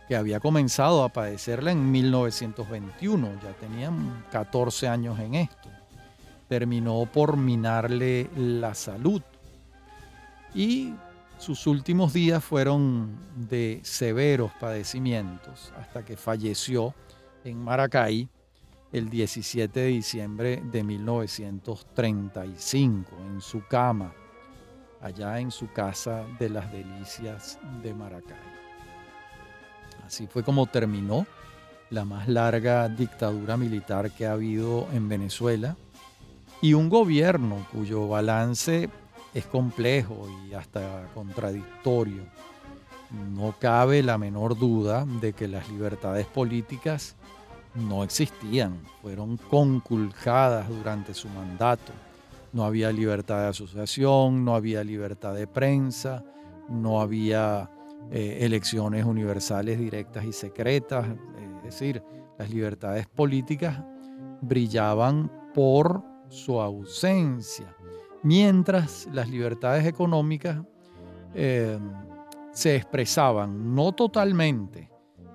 que 0.08 0.16
había 0.16 0.40
comenzado 0.40 1.04
a 1.04 1.10
padecerla 1.10 1.72
en 1.72 1.92
1921, 1.92 3.28
ya 3.42 3.54
tenían 3.54 4.24
14 4.32 4.88
años 4.88 5.20
en 5.20 5.36
esto. 5.36 5.70
Terminó 6.48 7.08
por 7.12 7.38
minarle 7.38 8.30
la 8.36 8.76
salud 8.76 9.22
y 10.54 10.94
sus 11.38 11.68
últimos 11.68 12.14
días 12.14 12.44
fueron 12.44 13.16
de 13.36 13.80
severos 13.84 14.52
padecimientos 14.60 15.72
hasta 15.78 16.04
que 16.04 16.18
falleció 16.18 16.96
en 17.44 17.64
Maracay 17.64 18.28
el 18.92 19.10
17 19.10 19.80
de 19.80 19.88
diciembre 19.88 20.62
de 20.72 20.84
1935 20.84 23.16
en 23.28 23.42
su 23.42 23.64
cama, 23.68 24.14
allá 25.02 25.40
en 25.40 25.52
su 25.52 25.72
casa 25.72 26.26
de 26.40 26.50
las 26.50 26.72
delicias 26.72 27.60
de 27.84 27.94
Maracay. 27.94 28.38
Así 30.06 30.28
fue 30.28 30.44
como 30.44 30.66
terminó 30.68 31.26
la 31.90 32.06
más 32.06 32.28
larga 32.28 32.88
dictadura 32.90 33.58
militar 33.58 34.12
que 34.12 34.26
ha 34.26 34.34
habido 34.34 34.88
en 34.94 35.10
Venezuela 35.10 35.76
y 36.62 36.74
un 36.74 36.90
gobierno 36.90 37.66
cuyo 37.72 38.08
balance 38.08 38.90
es 39.36 39.46
complejo 39.46 40.28
y 40.48 40.54
hasta 40.54 41.10
contradictorio. 41.14 42.24
No 43.12 43.54
cabe 43.60 44.02
la 44.02 44.18
menor 44.18 44.58
duda 44.58 45.06
de 45.06 45.34
que 45.34 45.48
las 45.48 45.70
libertades 45.70 46.26
políticas 46.26 47.16
no 47.76 48.04
existían, 48.04 48.80
fueron 49.02 49.36
conculcadas 49.36 50.70
durante 50.70 51.14
su 51.14 51.28
mandato. 51.28 51.92
No 52.54 52.64
había 52.64 52.92
libertad 52.94 53.42
de 53.42 53.48
asociación, 53.50 54.46
no 54.46 54.56
había 54.56 54.84
libertad 54.86 55.36
de 55.36 55.48
prensa, 55.48 56.24
no 56.70 57.02
había 57.02 57.70
eh, 58.12 58.38
elecciones 58.42 59.04
universales 59.04 59.78
directas 59.78 60.24
y 60.24 60.32
secretas. 60.32 61.06
Es 61.58 61.64
decir, 61.64 62.02
las 62.40 62.50
libertades 62.50 63.06
políticas 63.08 63.84
brillaban 64.42 65.30
por 65.54 66.02
su 66.30 66.62
ausencia, 66.62 67.75
mientras 68.26 69.08
las 69.14 69.30
libertades 69.30 69.86
económicas 69.86 70.58
eh, 71.36 71.78
se 72.52 72.76
expresaban, 72.76 73.76
no 73.76 73.92
totalmente, 73.92 74.90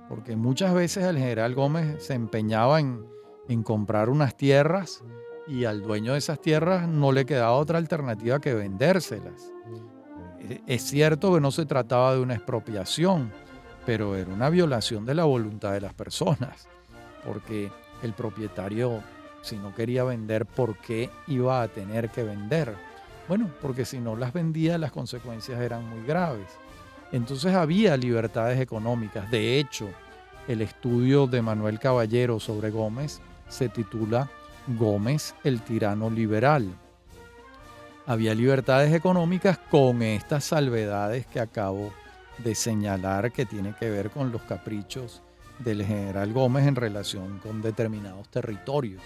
porque 0.09 0.35
muchas 0.35 0.75
veces 0.75 1.05
el 1.05 1.17
general 1.17 1.55
Gómez 1.55 2.05
se 2.05 2.15
empeñaba 2.15 2.81
en, 2.81 3.09
comprar 3.63 4.11
unas 4.11 4.37
tierras 4.37 5.05
y 5.47 5.65
al 5.65 5.83
dueño 5.83 6.13
de 6.13 6.19
esas 6.19 6.41
tierras 6.41 6.89
no 6.89 7.11
le 7.11 7.27
quedaba 7.27 7.53
otra 7.53 7.79
alternativa 7.79 8.41
que 8.41 8.55
vendérselas. 8.55 9.53
E, 10.41 10.61
es 10.67 10.83
cierto 10.83 11.35
que 11.35 11.41
no 11.41 11.51
se 11.51 11.67
trataba 11.67 12.15
de 12.15 12.21
una 12.21 12.35
expropiación, 12.35 13.33
pero 13.87 14.17
era 14.17 14.33
una 14.33 14.51
violación 14.51 15.05
de 15.05 15.15
la 15.15 15.25
voluntad 15.25 15.73
de 15.73 15.81
las 15.81 15.95
personas, 15.95 16.69
porque 17.25 17.71
el 18.03 18.15
propietario, 18.15 19.01
si 19.43 19.57
no 19.57 19.75
quería 19.75 20.05
vender, 20.05 20.47
¿por 20.47 20.77
qué 20.79 21.11
iba 21.27 21.63
a 21.63 21.69
tener 21.69 22.11
que 22.11 22.23
vender? 22.23 22.75
Bueno, 23.29 23.51
porque 23.63 23.85
si 23.85 23.99
no 23.99 24.17
las 24.17 24.33
vendía, 24.33 24.77
las 24.79 24.93
consecuencias 24.93 25.61
eran 25.61 25.89
muy 25.89 26.05
graves. 26.07 26.49
Entonces 27.13 27.55
había 27.55 27.97
libertades 27.97 28.61
económicas. 28.61 29.31
De 29.31 29.59
hecho, 29.59 29.89
el 30.49 30.63
estudio 30.63 31.27
de 31.27 31.43
Manuel 31.43 31.79
Caballero 31.79 32.41
sobre 32.41 32.71
Gómez 32.71 33.21
se 33.49 33.69
titula 33.69 34.31
Gómez, 34.67 35.35
el 35.45 35.61
tirano 35.61 36.11
liberal. 36.11 36.69
Había 38.07 38.35
libertades 38.35 38.93
económicas 38.93 39.59
con 39.71 40.03
estas 40.03 40.45
salvedades 40.45 41.27
que 41.27 41.41
acabo 41.41 41.93
de 42.39 42.55
señalar 42.55 43.33
que 43.33 43.47
tiene 43.47 43.75
que 43.79 43.91
ver 43.91 44.11
con 44.11 44.33
los 44.33 44.43
caprichos 44.43 45.23
del 45.59 45.85
general 45.85 46.33
Gómez 46.33 46.67
en 46.67 46.77
relación 46.77 47.39
con 47.39 47.61
determinados 47.63 48.29
territorios. 48.29 49.03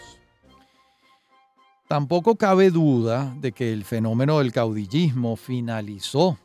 Tampoco 1.89 2.37
cabe 2.37 2.71
duda 2.71 3.35
de 3.39 3.53
que 3.53 3.73
el 3.73 3.85
fenómeno 3.85 4.39
del 4.39 4.53
caudillismo 4.53 5.37
finalizó 5.37 6.39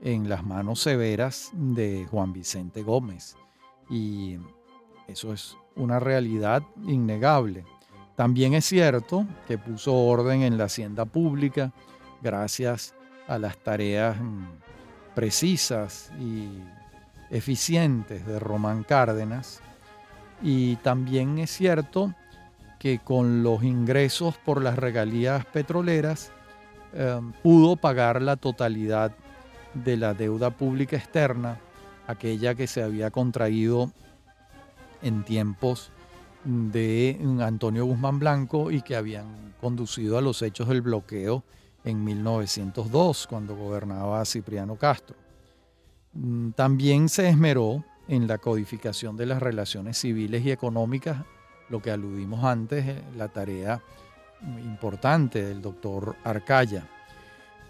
en 0.00 0.28
las 0.28 0.42
manos 0.42 0.80
severas 0.80 1.50
de 1.52 2.06
Juan 2.10 2.32
Vicente 2.32 2.82
Gómez. 2.82 3.36
Y 3.90 4.38
eso 5.06 5.34
es 5.34 5.56
una 5.76 6.00
realidad 6.00 6.62
innegable. 6.86 7.64
También 8.16 8.54
es 8.54 8.64
cierto 8.64 9.26
que 9.46 9.58
puso 9.58 9.94
orden 9.94 10.42
en 10.42 10.56
la 10.56 10.64
hacienda 10.64 11.04
pública 11.04 11.72
gracias 12.22 12.94
a 13.28 13.38
las 13.38 13.58
tareas 13.58 14.18
mm, 14.18 14.46
precisas 15.14 16.10
y 16.18 16.48
eficientes 17.30 18.26
de 18.26 18.38
Román 18.38 18.82
Cárdenas. 18.82 19.60
Y 20.42 20.76
también 20.76 21.38
es 21.38 21.50
cierto 21.50 22.14
que 22.80 22.98
con 22.98 23.42
los 23.42 23.62
ingresos 23.62 24.36
por 24.38 24.62
las 24.62 24.76
regalías 24.76 25.44
petroleras 25.44 26.32
eh, 26.94 27.20
pudo 27.42 27.76
pagar 27.76 28.22
la 28.22 28.36
totalidad 28.36 29.12
de 29.74 29.98
la 29.98 30.14
deuda 30.14 30.50
pública 30.50 30.96
externa, 30.96 31.60
aquella 32.06 32.54
que 32.54 32.66
se 32.66 32.82
había 32.82 33.10
contraído 33.10 33.92
en 35.02 35.24
tiempos 35.24 35.92
de 36.44 37.20
Antonio 37.40 37.84
Guzmán 37.84 38.18
Blanco 38.18 38.70
y 38.70 38.80
que 38.80 38.96
habían 38.96 39.54
conducido 39.60 40.16
a 40.16 40.22
los 40.22 40.40
hechos 40.40 40.68
del 40.68 40.80
bloqueo 40.80 41.44
en 41.84 42.02
1902, 42.02 43.26
cuando 43.26 43.56
gobernaba 43.56 44.24
Cipriano 44.24 44.76
Castro. 44.76 45.16
Mm, 46.14 46.52
también 46.52 47.10
se 47.10 47.28
esmeró 47.28 47.84
en 48.08 48.26
la 48.26 48.38
codificación 48.38 49.18
de 49.18 49.26
las 49.26 49.40
relaciones 49.40 49.98
civiles 49.98 50.44
y 50.46 50.50
económicas, 50.50 51.26
lo 51.70 51.80
que 51.80 51.90
aludimos 51.90 52.44
antes, 52.44 52.86
eh, 52.86 53.02
la 53.16 53.28
tarea 53.28 53.80
importante 54.62 55.44
del 55.44 55.62
doctor 55.62 56.16
Arcaya. 56.24 56.86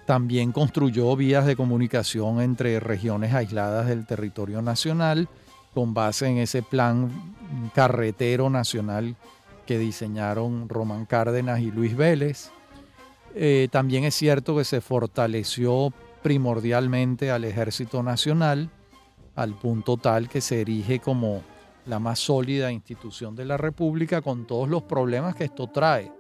También 0.06 0.52
construyó 0.52 1.14
vías 1.14 1.46
de 1.46 1.56
comunicación 1.56 2.40
entre 2.40 2.80
regiones 2.80 3.34
aisladas 3.34 3.86
del 3.86 4.06
territorio 4.06 4.62
nacional 4.62 5.28
con 5.74 5.94
base 5.94 6.26
en 6.26 6.38
ese 6.38 6.62
plan 6.62 7.10
carretero 7.74 8.50
nacional 8.50 9.16
que 9.66 9.78
diseñaron 9.78 10.68
Román 10.68 11.06
Cárdenas 11.06 11.60
y 11.60 11.70
Luis 11.70 11.96
Vélez. 11.96 12.50
Eh, 13.34 13.68
también 13.70 14.04
es 14.04 14.16
cierto 14.16 14.56
que 14.56 14.64
se 14.64 14.80
fortaleció 14.80 15.92
primordialmente 16.22 17.30
al 17.30 17.44
Ejército 17.44 18.02
Nacional 18.02 18.70
al 19.36 19.54
punto 19.54 19.96
tal 19.96 20.28
que 20.28 20.40
se 20.40 20.60
erige 20.60 20.98
como 20.98 21.42
la 21.86 21.98
más 21.98 22.18
sólida 22.18 22.70
institución 22.70 23.34
de 23.34 23.44
la 23.44 23.56
República 23.56 24.22
con 24.22 24.46
todos 24.46 24.68
los 24.68 24.82
problemas 24.82 25.34
que 25.34 25.44
esto 25.44 25.68
trae 25.68 26.12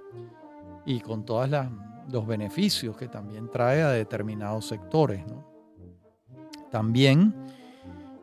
y 0.86 1.00
con 1.00 1.24
todas 1.24 1.50
las 1.50 1.68
los 2.10 2.26
beneficios 2.26 2.96
que 2.96 3.08
también 3.08 3.50
trae 3.50 3.82
a 3.82 3.90
determinados 3.90 4.66
sectores. 4.66 5.22
También 6.70 7.34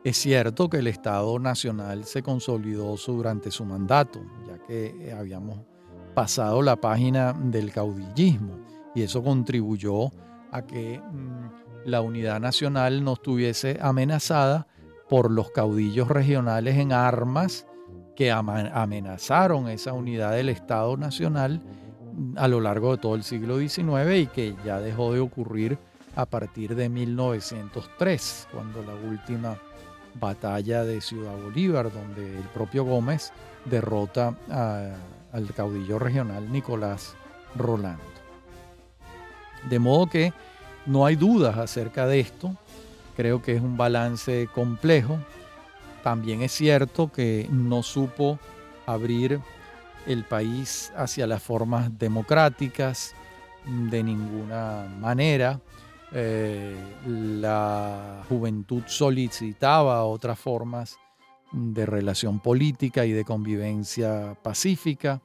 es 0.04 0.16
cierto 0.16 0.68
que 0.68 0.78
el 0.78 0.86
Estado 0.86 1.38
Nacional 1.38 2.04
se 2.04 2.22
consolidó 2.22 2.96
durante 2.96 3.50
su 3.50 3.64
mandato, 3.64 4.20
ya 4.46 4.58
que 4.58 5.14
habíamos 5.16 5.58
pasado 6.14 6.62
la 6.62 6.76
página 6.76 7.32
del 7.32 7.72
caudillismo 7.72 8.58
y 8.94 9.02
eso 9.02 9.22
contribuyó 9.22 10.10
a 10.50 10.62
que 10.62 10.98
mm, 10.98 11.88
la 11.88 12.00
unidad 12.00 12.40
nacional 12.40 13.04
no 13.04 13.14
estuviese 13.14 13.78
amenazada 13.80 14.66
por 15.08 15.30
los 15.30 15.50
caudillos 15.50 16.08
regionales 16.08 16.76
en 16.76 16.92
armas 16.92 17.66
que 18.14 18.30
amenazaron 18.32 19.68
esa 19.68 19.92
unidad 19.92 20.32
del 20.32 20.48
Estado 20.48 20.96
Nacional 20.96 21.62
a 22.36 22.48
lo 22.48 22.60
largo 22.60 22.92
de 22.92 22.98
todo 22.98 23.14
el 23.14 23.22
siglo 23.22 23.58
XIX 23.58 24.16
y 24.16 24.26
que 24.26 24.56
ya 24.64 24.80
dejó 24.80 25.12
de 25.12 25.20
ocurrir 25.20 25.78
a 26.16 26.26
partir 26.26 26.74
de 26.74 26.88
1903, 26.88 28.48
cuando 28.52 28.82
la 28.82 28.94
última 28.94 29.56
batalla 30.18 30.82
de 30.82 31.00
Ciudad 31.00 31.36
Bolívar, 31.36 31.92
donde 31.92 32.38
el 32.38 32.44
propio 32.48 32.84
Gómez 32.84 33.32
derrota 33.66 34.34
al 35.32 35.54
caudillo 35.54 36.00
regional 36.00 36.50
Nicolás 36.50 37.14
Rolando. 37.54 38.02
De 39.70 39.78
modo 39.78 40.08
que 40.08 40.32
no 40.86 41.06
hay 41.06 41.14
dudas 41.14 41.56
acerca 41.56 42.06
de 42.06 42.18
esto, 42.18 42.56
creo 43.18 43.42
que 43.42 43.56
es 43.56 43.60
un 43.60 43.76
balance 43.76 44.48
complejo. 44.54 45.18
También 46.04 46.40
es 46.42 46.52
cierto 46.52 47.10
que 47.10 47.48
no 47.50 47.82
supo 47.82 48.38
abrir 48.86 49.40
el 50.06 50.22
país 50.22 50.92
hacia 50.96 51.26
las 51.26 51.42
formas 51.42 51.98
democráticas 51.98 53.16
de 53.90 54.04
ninguna 54.04 54.86
manera. 55.00 55.60
Eh, 56.12 56.76
la 57.04 58.22
juventud 58.28 58.84
solicitaba 58.86 60.04
otras 60.04 60.38
formas 60.38 60.96
de 61.50 61.86
relación 61.86 62.38
política 62.38 63.04
y 63.04 63.10
de 63.10 63.24
convivencia 63.24 64.38
pacífica. 64.44 65.20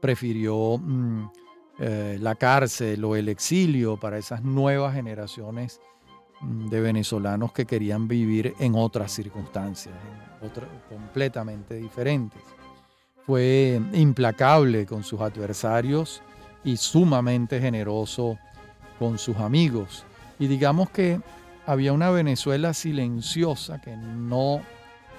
Prefirió 0.00 0.76
mm, 0.78 1.30
eh, 1.78 2.18
la 2.20 2.34
cárcel 2.34 3.04
o 3.04 3.14
el 3.14 3.28
exilio 3.28 3.96
para 3.96 4.18
esas 4.18 4.42
nuevas 4.42 4.92
generaciones 4.92 5.80
de 6.40 6.80
venezolanos 6.80 7.52
que 7.52 7.66
querían 7.66 8.06
vivir 8.06 8.54
en 8.58 8.74
otras 8.74 9.12
circunstancias, 9.12 9.94
completamente 10.88 11.74
diferentes. 11.74 12.40
Fue 13.26 13.80
implacable 13.92 14.86
con 14.86 15.02
sus 15.04 15.20
adversarios 15.20 16.22
y 16.64 16.76
sumamente 16.76 17.60
generoso 17.60 18.38
con 18.98 19.18
sus 19.18 19.36
amigos. 19.36 20.04
Y 20.38 20.46
digamos 20.46 20.90
que 20.90 21.20
había 21.66 21.92
una 21.92 22.10
Venezuela 22.10 22.72
silenciosa 22.72 23.80
que 23.80 23.96
no 23.96 24.62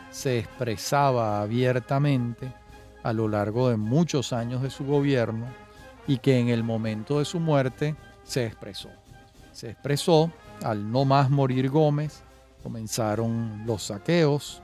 se 0.09 0.39
expresaba 0.39 1.41
abiertamente 1.41 2.51
a 3.03 3.13
lo 3.13 3.27
largo 3.27 3.69
de 3.69 3.77
muchos 3.77 4.33
años 4.33 4.61
de 4.61 4.69
su 4.69 4.85
gobierno 4.85 5.45
y 6.07 6.17
que 6.17 6.39
en 6.39 6.49
el 6.49 6.63
momento 6.63 7.19
de 7.19 7.25
su 7.25 7.39
muerte 7.39 7.95
se 8.23 8.45
expresó. 8.45 8.89
Se 9.51 9.69
expresó 9.69 10.31
al 10.63 10.91
no 10.91 11.05
más 11.05 11.29
morir 11.29 11.69
Gómez, 11.69 12.23
comenzaron 12.63 13.63
los 13.65 13.83
saqueos 13.83 14.61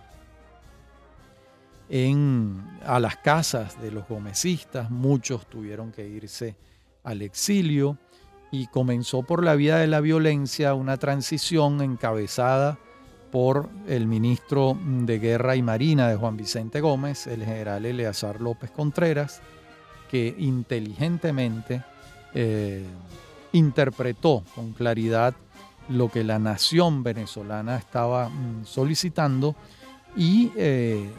en, 1.89 2.63
a 2.85 2.99
las 2.99 3.17
casas 3.17 3.81
de 3.81 3.91
los 3.91 4.07
gomecistas, 4.07 4.89
muchos 4.89 5.45
tuvieron 5.47 5.91
que 5.91 6.07
irse 6.07 6.55
al 7.03 7.21
exilio 7.21 7.97
y 8.51 8.67
comenzó 8.67 9.23
por 9.23 9.43
la 9.43 9.55
vía 9.55 9.77
de 9.77 9.87
la 9.87 9.99
violencia 9.99 10.73
una 10.73 10.97
transición 10.97 11.81
encabezada 11.81 12.79
por 13.31 13.69
el 13.87 14.07
ministro 14.07 14.77
de 14.81 15.19
Guerra 15.19 15.55
y 15.55 15.61
Marina 15.61 16.07
de 16.07 16.15
Juan 16.15 16.37
Vicente 16.37 16.79
Gómez, 16.79 17.27
el 17.27 17.43
general 17.43 17.85
Eleazar 17.85 18.39
López 18.39 18.71
Contreras, 18.71 19.41
que 20.09 20.33
inteligentemente 20.39 21.83
eh, 22.33 22.85
interpretó 23.51 24.43
con 24.55 24.73
claridad 24.73 25.35
lo 25.89 26.09
que 26.09 26.23
la 26.23 26.39
nación 26.39 27.03
venezolana 27.03 27.77
estaba 27.77 28.29
mm, 28.29 28.65
solicitando 28.65 29.55
y 30.15 30.51
eh, 30.55 31.09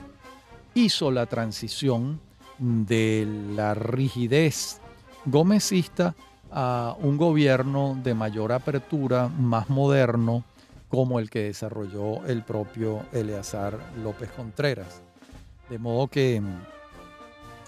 hizo 0.74 1.10
la 1.10 1.26
transición 1.26 2.20
de 2.58 3.26
la 3.54 3.74
rigidez 3.74 4.80
gomecista 5.24 6.14
a 6.50 6.96
un 7.00 7.16
gobierno 7.16 7.98
de 8.02 8.14
mayor 8.14 8.52
apertura, 8.52 9.28
más 9.28 9.68
moderno, 9.68 10.44
como 10.88 11.18
el 11.18 11.28
que 11.28 11.44
desarrolló 11.44 12.24
el 12.26 12.42
propio 12.42 13.04
Eleazar 13.12 13.78
López 14.02 14.30
Contreras. 14.30 15.02
De 15.68 15.78
modo 15.78 16.08
que 16.08 16.40
mm, 16.40 16.60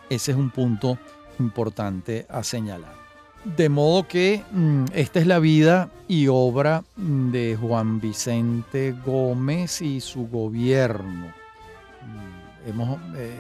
ese 0.08 0.30
es 0.32 0.36
un 0.36 0.50
punto 0.50 0.98
importante 1.38 2.26
a 2.28 2.42
señalar. 2.42 3.07
De 3.44 3.68
modo 3.68 4.06
que 4.06 4.42
mm, 4.50 4.86
esta 4.94 5.20
es 5.20 5.26
la 5.26 5.38
vida 5.38 5.90
y 6.08 6.26
obra 6.28 6.84
de 6.96 7.56
Juan 7.60 8.00
Vicente 8.00 8.94
Gómez 9.04 9.80
y 9.80 10.00
su 10.00 10.26
gobierno. 10.26 11.26
Mm, 12.02 12.68
hemos 12.68 12.98
eh, 13.16 13.36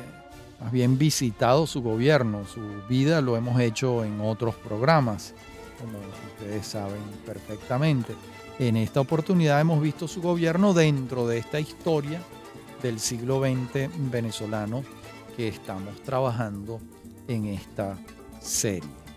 más 0.60 0.72
bien 0.72 0.98
visitado 0.98 1.66
su 1.66 1.82
gobierno, 1.82 2.44
su 2.46 2.60
vida 2.88 3.20
lo 3.20 3.36
hemos 3.36 3.60
hecho 3.60 4.04
en 4.04 4.20
otros 4.20 4.54
programas, 4.54 5.34
como 5.78 5.98
ustedes 6.34 6.66
saben 6.66 7.02
perfectamente. 7.24 8.14
En 8.58 8.76
esta 8.76 9.00
oportunidad 9.00 9.60
hemos 9.60 9.80
visto 9.80 10.08
su 10.08 10.20
gobierno 10.20 10.74
dentro 10.74 11.26
de 11.26 11.38
esta 11.38 11.60
historia 11.60 12.20
del 12.82 12.98
siglo 12.98 13.40
XX 13.40 13.88
venezolano 14.10 14.82
que 15.36 15.48
estamos 15.48 16.00
trabajando 16.02 16.80
en 17.28 17.46
esta 17.46 17.96
serie. 18.40 19.07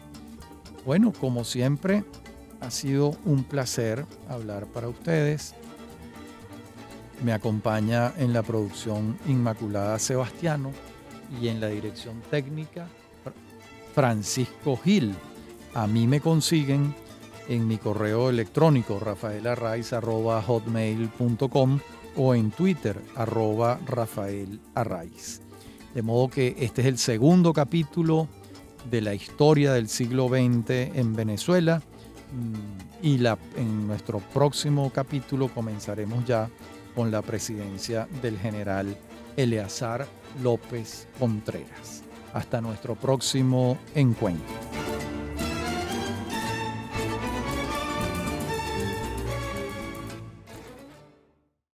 Bueno, 0.85 1.11
como 1.13 1.43
siempre, 1.43 2.03
ha 2.59 2.69
sido 2.71 3.15
un 3.25 3.43
placer 3.43 4.05
hablar 4.29 4.65
para 4.67 4.87
ustedes. 4.87 5.53
Me 7.23 7.33
acompaña 7.33 8.13
en 8.17 8.33
la 8.33 8.41
producción 8.41 9.19
Inmaculada 9.27 9.99
Sebastiano 9.99 10.71
y 11.39 11.49
en 11.49 11.61
la 11.61 11.67
dirección 11.67 12.19
técnica 12.31 12.87
Francisco 13.93 14.75
Gil. 14.77 15.13
A 15.73 15.87
mí 15.87 16.05
me 16.07 16.19
consiguen 16.19 16.93
en 17.47 17.65
mi 17.67 17.77
correo 17.77 18.29
electrónico 18.29 18.99
rafaelarraiz.hotmail.com 18.99 21.79
o 22.17 22.35
en 22.35 22.51
Twitter 22.51 23.01
arroba 23.15 23.79
Rafael 23.85 24.59
De 25.93 26.01
modo 26.01 26.27
que 26.29 26.57
este 26.59 26.81
es 26.81 26.87
el 26.87 26.97
segundo 26.97 27.53
capítulo 27.53 28.27
de 28.89 29.01
la 29.01 29.13
historia 29.13 29.73
del 29.73 29.87
siglo 29.87 30.27
XX 30.27 30.69
en 30.95 31.15
Venezuela 31.15 31.81
mm, 32.33 33.05
y 33.05 33.17
la, 33.17 33.37
en 33.55 33.87
nuestro 33.87 34.19
próximo 34.19 34.91
capítulo 34.91 35.47
comenzaremos 35.47 36.25
ya 36.25 36.49
con 36.95 37.11
la 37.11 37.21
presidencia 37.21 38.07
del 38.21 38.37
general 38.37 38.97
Eleazar 39.37 40.07
López 40.43 41.07
Contreras. 41.19 42.03
Hasta 42.33 42.61
nuestro 42.61 42.95
próximo 42.95 43.77
encuentro. 43.95 44.90